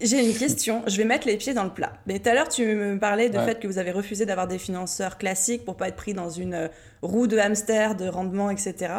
[0.00, 1.92] J'ai une question, je vais mettre les pieds dans le plat.
[2.06, 4.58] Mais tout à l'heure, tu me parlais du fait que vous avez refusé d'avoir des
[4.58, 6.68] financeurs classiques pour pas être pris dans une euh,
[7.02, 8.92] roue de hamster, de rendement, etc.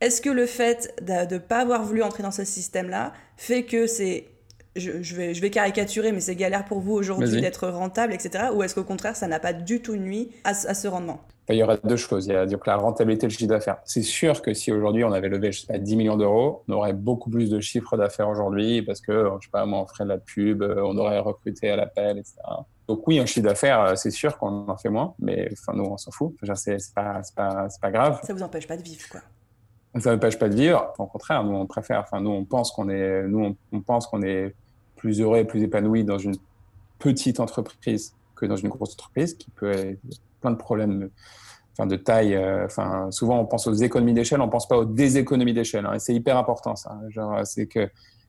[0.00, 3.86] Est-ce que le fait de ne pas avoir voulu entrer dans ce système-là fait que
[3.86, 4.28] c'est
[4.76, 8.46] je, vais, je vais caricaturer, mais c'est galère pour vous aujourd'hui d'être rentable, etc.
[8.54, 11.20] Ou est-ce qu'au contraire, ça n'a pas du tout nuit à, ce rendement?
[11.48, 12.26] Il y aurait deux choses.
[12.26, 13.78] Il y a donc, la rentabilité et le chiffre d'affaires.
[13.84, 16.72] C'est sûr que si aujourd'hui on avait levé, je sais pas, 10 millions d'euros, on
[16.72, 20.08] aurait beaucoup plus de chiffre d'affaires aujourd'hui parce que, je sais pas, on ferait de
[20.08, 22.36] la pub, on aurait recruté à l'appel, etc.
[22.88, 25.96] Donc oui, un chiffre d'affaires, c'est sûr qu'on en fait moins, mais enfin, nous, on
[25.96, 26.34] s'en fout.
[26.54, 28.20] C'est pas, pas, pas grave.
[28.24, 29.20] Ça vous empêche pas de vivre, quoi
[30.00, 30.92] ça ne empêche pas de vivre.
[30.98, 32.00] Au contraire, nous on préfère.
[32.00, 34.54] Enfin, nous on pense qu'on est, nous on pense qu'on est
[34.96, 36.36] plus heureux et plus épanoui dans une
[36.98, 39.94] petite entreprise que dans une grosse entreprise qui peut avoir
[40.40, 41.10] plein de problèmes
[41.72, 42.34] enfin, de taille.
[42.34, 45.86] Euh, enfin, souvent, on pense aux économies d'échelle, on pense pas aux déséconomies d'échelle.
[45.86, 46.98] Hein, et c'est hyper important, ça.
[47.08, 47.88] Genre, c'est que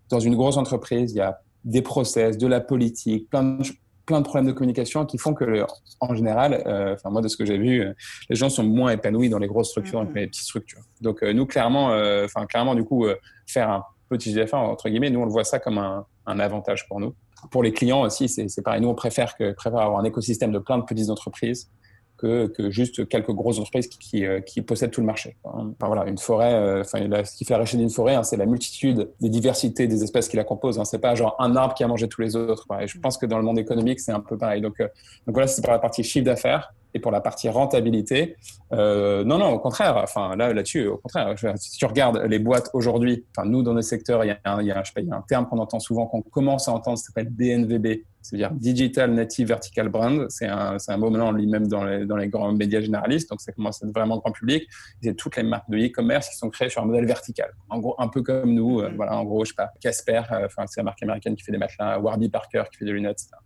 [0.09, 3.63] dans une grosse entreprise, il y a des process, de la politique, plein de,
[4.05, 5.65] plein de problèmes de communication qui font que,
[5.99, 7.93] en général, euh, enfin, moi, de ce que j'ai vu, euh,
[8.30, 10.15] les gens sont moins épanouis dans les grosses structures que mm-hmm.
[10.15, 10.82] les petites structures.
[11.01, 11.88] Donc, nous, clairement,
[12.24, 13.05] enfin, clairement, du coup,
[13.45, 16.88] faire un petit d'affaires, entre guillemets, nous, on le voit ça comme un, un avantage
[16.88, 17.15] pour nous.
[17.51, 18.82] Pour les clients aussi, c'est pareil.
[18.82, 21.69] Nous, on préfère, préfère avoir un écosystème de plein de petites entreprises
[22.17, 25.38] que, que, juste quelques grosses entreprises qui, qui, euh, possèdent tout le marché.
[25.43, 28.38] Enfin, voilà, une forêt, euh, enfin, ce qui fait la richesse d'une forêt, hein, c'est
[28.38, 30.80] la multitude des diversités des espèces qui la composent.
[30.80, 30.86] Hein.
[30.86, 32.65] C'est pas genre un arbre qui a mangé tous les autres.
[32.86, 34.61] Je pense que dans le monde économique, c'est un peu pareil.
[34.61, 34.88] Donc, euh,
[35.28, 36.73] donc voilà, c'est pour la partie chiffre d'affaires.
[36.97, 38.37] Et pour la partie rentabilité,
[38.73, 39.97] euh, non, non, au contraire.
[39.97, 41.35] Enfin, là, là-dessus, au contraire.
[41.57, 44.61] Si tu regardes les boîtes aujourd'hui, enfin, nous, dans nos secteurs, il y a un,
[44.61, 46.23] il y a, je sais pas, il y a un terme qu'on entend souvent, qu'on
[46.23, 48.01] commence à entendre, ça s'appelle DNVB.
[48.23, 50.25] C'est-à-dire Digital Native Vertical Brand.
[50.29, 53.29] C'est un, c'est un mot maintenant lui-même dans les, dans les grands médias généralistes.
[53.29, 54.67] Donc, ça commence à être vraiment grand public.
[55.03, 57.51] C'est toutes les marques de e-commerce qui sont créées sur un modèle vertical.
[57.69, 58.81] En gros, un peu comme nous.
[58.81, 58.95] Euh, mm-hmm.
[58.95, 61.51] voilà, en gros, je sais pas, Casper, euh, enfin, c'est la marque américaine qui fait
[61.51, 63.37] des matelas, Warby Parker qui fait des lunettes, etc.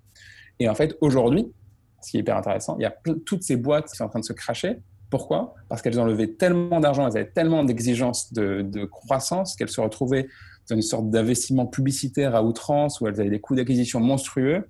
[0.62, 1.52] Et en fait, aujourd'hui,
[2.02, 2.76] ce qui est hyper intéressant.
[2.80, 2.96] Il y a
[3.26, 4.78] toutes ces boîtes qui sont en train de se cracher.
[5.10, 5.56] Pourquoi?
[5.68, 10.28] Parce qu'elles ont levé tellement d'argent, elles avaient tellement d'exigences de, croissance qu'elles se retrouvaient
[10.70, 14.70] dans une sorte d'investissement publicitaire à outrance où elles avaient des coûts d'acquisition monstrueux.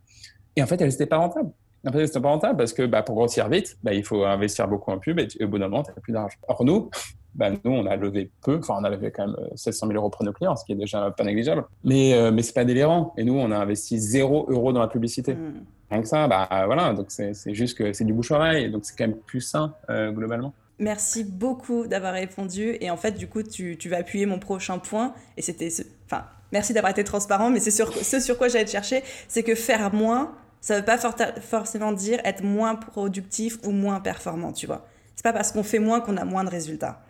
[0.56, 1.52] Et en fait, elles n'étaient pas rentables.
[1.84, 5.00] N'étaient pas rentables parce que bah, pour grossir vite, bah, il faut investir beaucoup en
[5.00, 6.38] pub et, au bout d'un moment, tu n'as plus d'argent.
[6.48, 6.90] Or, nous,
[7.36, 10.10] bah, nous, on a levé peu, enfin, on a levé quand même 700 000 euros
[10.10, 11.66] pour nos clients, ce qui est déjà pas négligeable.
[11.84, 13.14] Mais, euh, mais ce n'est pas délirant.
[13.18, 15.36] Et nous, on a investi 0 euros dans la publicité.
[15.90, 19.08] Rien que ça, bah voilà, donc c'est juste que c'est du bouche-oreille, donc c'est quand
[19.08, 20.54] même plus sain euh, globalement.
[20.82, 22.78] Merci beaucoup d'avoir répondu.
[22.82, 25.14] Et en fait, du coup, tu, tu vas appuyer mon prochain point.
[25.38, 25.70] Et c'était.
[26.06, 29.04] Enfin, merci d'avoir été transparent, mais c'est sur, ce sur quoi j'allais te chercher.
[29.28, 30.98] C'est que faire moins, ça ne veut pas
[31.42, 34.86] forcément dire être moins productif ou moins performant, tu vois.
[35.16, 37.02] C'est pas parce qu'on fait moins qu'on a moins de résultats.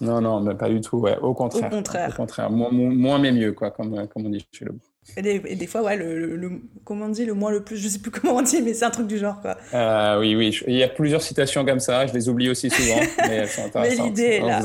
[0.00, 0.98] Non, non, mais pas du tout.
[0.98, 1.16] Ouais.
[1.18, 1.66] Au contraire.
[1.66, 2.10] Au contraire.
[2.10, 2.50] Au contraire.
[2.50, 4.74] Moins, moins mais mieux, quoi, comme, comme on dit chez le
[5.16, 6.50] et des, fois, ouais, le, le,
[6.84, 8.84] comment on dit, le moins, le plus, je sais plus comment on dit, mais c'est
[8.84, 9.56] un truc du genre, quoi.
[9.74, 13.00] Euh, oui, oui, il y a plusieurs citations comme ça, je les oublie aussi souvent,
[13.18, 13.98] mais elles sont intéressantes.
[13.98, 14.62] Mais l'idée est là.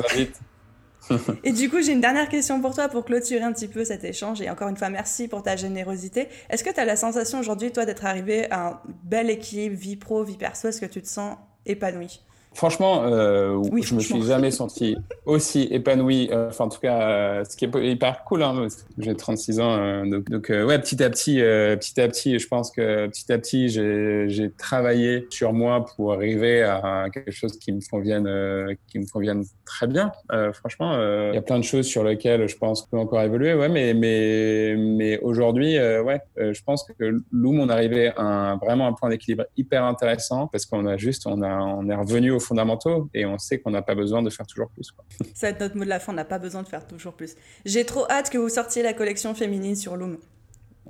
[1.43, 4.03] et du coup, j'ai une dernière question pour toi pour clôturer un petit peu cet
[4.03, 4.41] échange.
[4.41, 6.27] Et encore une fois, merci pour ta générosité.
[6.49, 9.95] Est-ce que tu as la sensation aujourd'hui, toi, d'être arrivé à un bel équilibre vie
[9.95, 10.67] pro, vie perso?
[10.67, 12.21] Est-ce que tu te sens épanoui?
[12.57, 14.97] Franchement, euh, oui, je me suis jamais senti
[15.27, 16.29] aussi épanoui.
[16.31, 18.41] Euh, enfin, en tout cas, euh, ce qui est hyper cool.
[18.41, 18.65] Hein,
[18.97, 23.05] j'ai 36 ans, donc, donc ouais, petit à petit, petit à petit, je pense que
[23.05, 28.75] petit à petit, j'ai travaillé sur moi pour arriver à quelque chose qui me convienne,
[28.87, 30.11] qui me convienne très bien.
[30.53, 30.95] franchement,
[31.29, 33.53] il y a plein de choses sur lesquelles je pense qu'on peut encore évoluer.
[33.53, 38.57] Ouais, mais mais mais aujourd'hui, ouais, je pense que Loom, on est arrivé à un,
[38.57, 42.31] vraiment un point d'équilibre hyper intéressant parce qu'on a juste, on a, on est revenu
[42.31, 44.91] au fondamentaux et on sait qu'on n'a pas besoin de faire toujours plus.
[44.91, 45.05] Quoi.
[45.33, 47.13] Ça va être notre mot de la fin, on n'a pas besoin de faire toujours
[47.13, 47.35] plus.
[47.65, 50.17] J'ai trop hâte que vous sortiez la collection féminine sur Loom.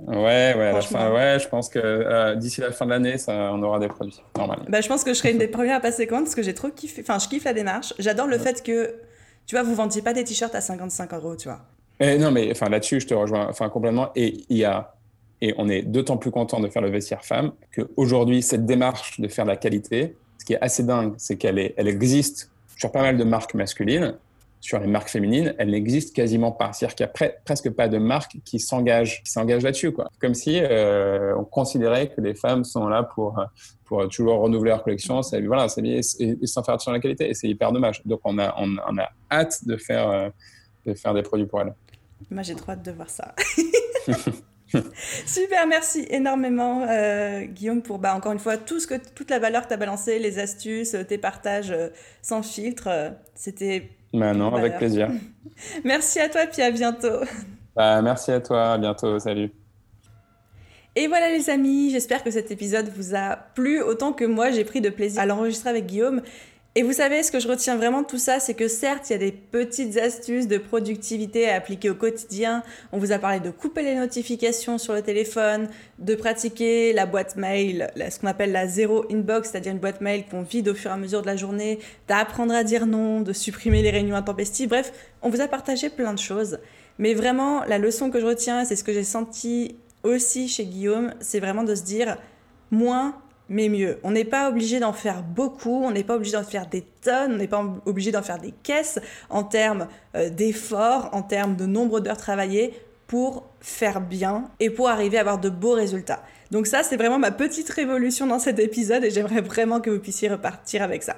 [0.06, 3.88] Ouais, ouais, ouais, je pense que euh, d'ici la fin de l'année, on aura des
[3.88, 4.64] produits, normalement.
[4.68, 6.54] Bah, je pense que je serai une des premières à passer commande parce que j'ai
[6.54, 7.94] trop kiffé, enfin, je kiffe la démarche.
[7.98, 8.94] J'adore le fait que,
[9.46, 11.62] tu vois, vous vendiez pas des t-shirts à 55 euros, tu vois.
[11.98, 14.10] Et non, mais enfin, là-dessus, je te rejoins enfin, complètement.
[14.14, 14.94] Et il y a,
[15.40, 19.28] et on est d'autant plus content de faire le vestiaire femme qu'aujourd'hui, cette démarche de
[19.28, 20.16] faire de la qualité,
[20.48, 24.14] qui est assez dingue, c'est qu'elle elle existe sur pas mal de marques masculines.
[24.60, 26.72] Sur les marques féminines, elle n'existe quasiment pas.
[26.72, 30.08] C'est-à-dire qu'il n'y a presque pas de marques qui s'engagent, qui s'engagent là-dessus, quoi.
[30.18, 33.38] Comme si euh, on considérait que les femmes sont là pour
[33.84, 37.28] pour toujours renouveler leur collection, voilà, c'est et, et, sans faire attention à la qualité.
[37.28, 38.00] Et c'est hyper dommage.
[38.06, 40.30] Donc on a on, a hâte de faire euh,
[40.86, 41.74] de faire des produits pour elles.
[42.30, 43.34] Moi, j'ai trop hâte de voir ça.
[45.26, 49.38] Super, merci énormément euh, Guillaume pour bah, encore une fois tout ce que, toute la
[49.38, 51.88] valeur que tu as balancée, les astuces, tes partages euh,
[52.22, 52.88] sans filtre.
[52.88, 53.90] Euh, c'était.
[54.12, 55.10] Non, avec plaisir.
[55.84, 57.20] merci à toi, puis à bientôt.
[57.76, 59.50] Bah, merci à toi, à bientôt, salut.
[60.96, 64.64] Et voilà les amis, j'espère que cet épisode vous a plu autant que moi j'ai
[64.64, 66.22] pris de plaisir à l'enregistrer avec Guillaume.
[66.78, 69.12] Et vous savez, ce que je retiens vraiment de tout ça, c'est que certes, il
[69.14, 72.62] y a des petites astuces de productivité à appliquer au quotidien.
[72.92, 75.66] On vous a parlé de couper les notifications sur le téléphone,
[75.98, 80.24] de pratiquer la boîte mail, ce qu'on appelle la zéro inbox, c'est-à-dire une boîte mail
[80.30, 83.32] qu'on vide au fur et à mesure de la journée, d'apprendre à dire non, de
[83.32, 84.68] supprimer les réunions intempestives.
[84.68, 86.60] Bref, on vous a partagé plein de choses.
[86.98, 89.74] Mais vraiment, la leçon que je retiens, c'est ce que j'ai senti
[90.04, 92.18] aussi chez Guillaume, c'est vraiment de se dire
[92.70, 93.98] moins mais mieux.
[94.02, 97.34] On n'est pas obligé d'en faire beaucoup, on n'est pas obligé d'en faire des tonnes,
[97.34, 98.98] on n'est pas obligé d'en faire des caisses
[99.30, 102.74] en termes euh, d'efforts, en termes de nombre d'heures travaillées
[103.06, 106.22] pour faire bien et pour arriver à avoir de beaux résultats.
[106.50, 109.98] Donc ça, c'est vraiment ma petite révolution dans cet épisode et j'aimerais vraiment que vous
[109.98, 111.16] puissiez repartir avec ça.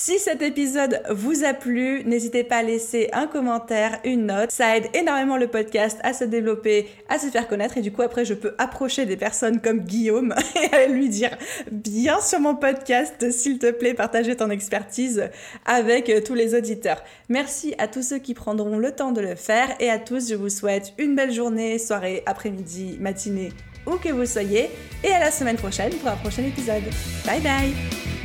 [0.00, 4.52] Si cet épisode vous a plu, n'hésitez pas à laisser un commentaire, une note.
[4.52, 8.02] Ça aide énormément le podcast à se développer, à se faire connaître et du coup
[8.02, 10.36] après je peux approcher des personnes comme Guillaume
[10.84, 11.36] et lui dire
[11.72, 15.30] bien sur mon podcast, s'il te plaît, partager ton expertise
[15.66, 17.02] avec tous les auditeurs.
[17.28, 20.36] Merci à tous ceux qui prendront le temps de le faire et à tous je
[20.36, 23.50] vous souhaite une belle journée, soirée, après-midi, matinée
[23.84, 24.70] où que vous soyez
[25.02, 26.84] et à la semaine prochaine pour un prochain épisode.
[27.26, 28.17] Bye bye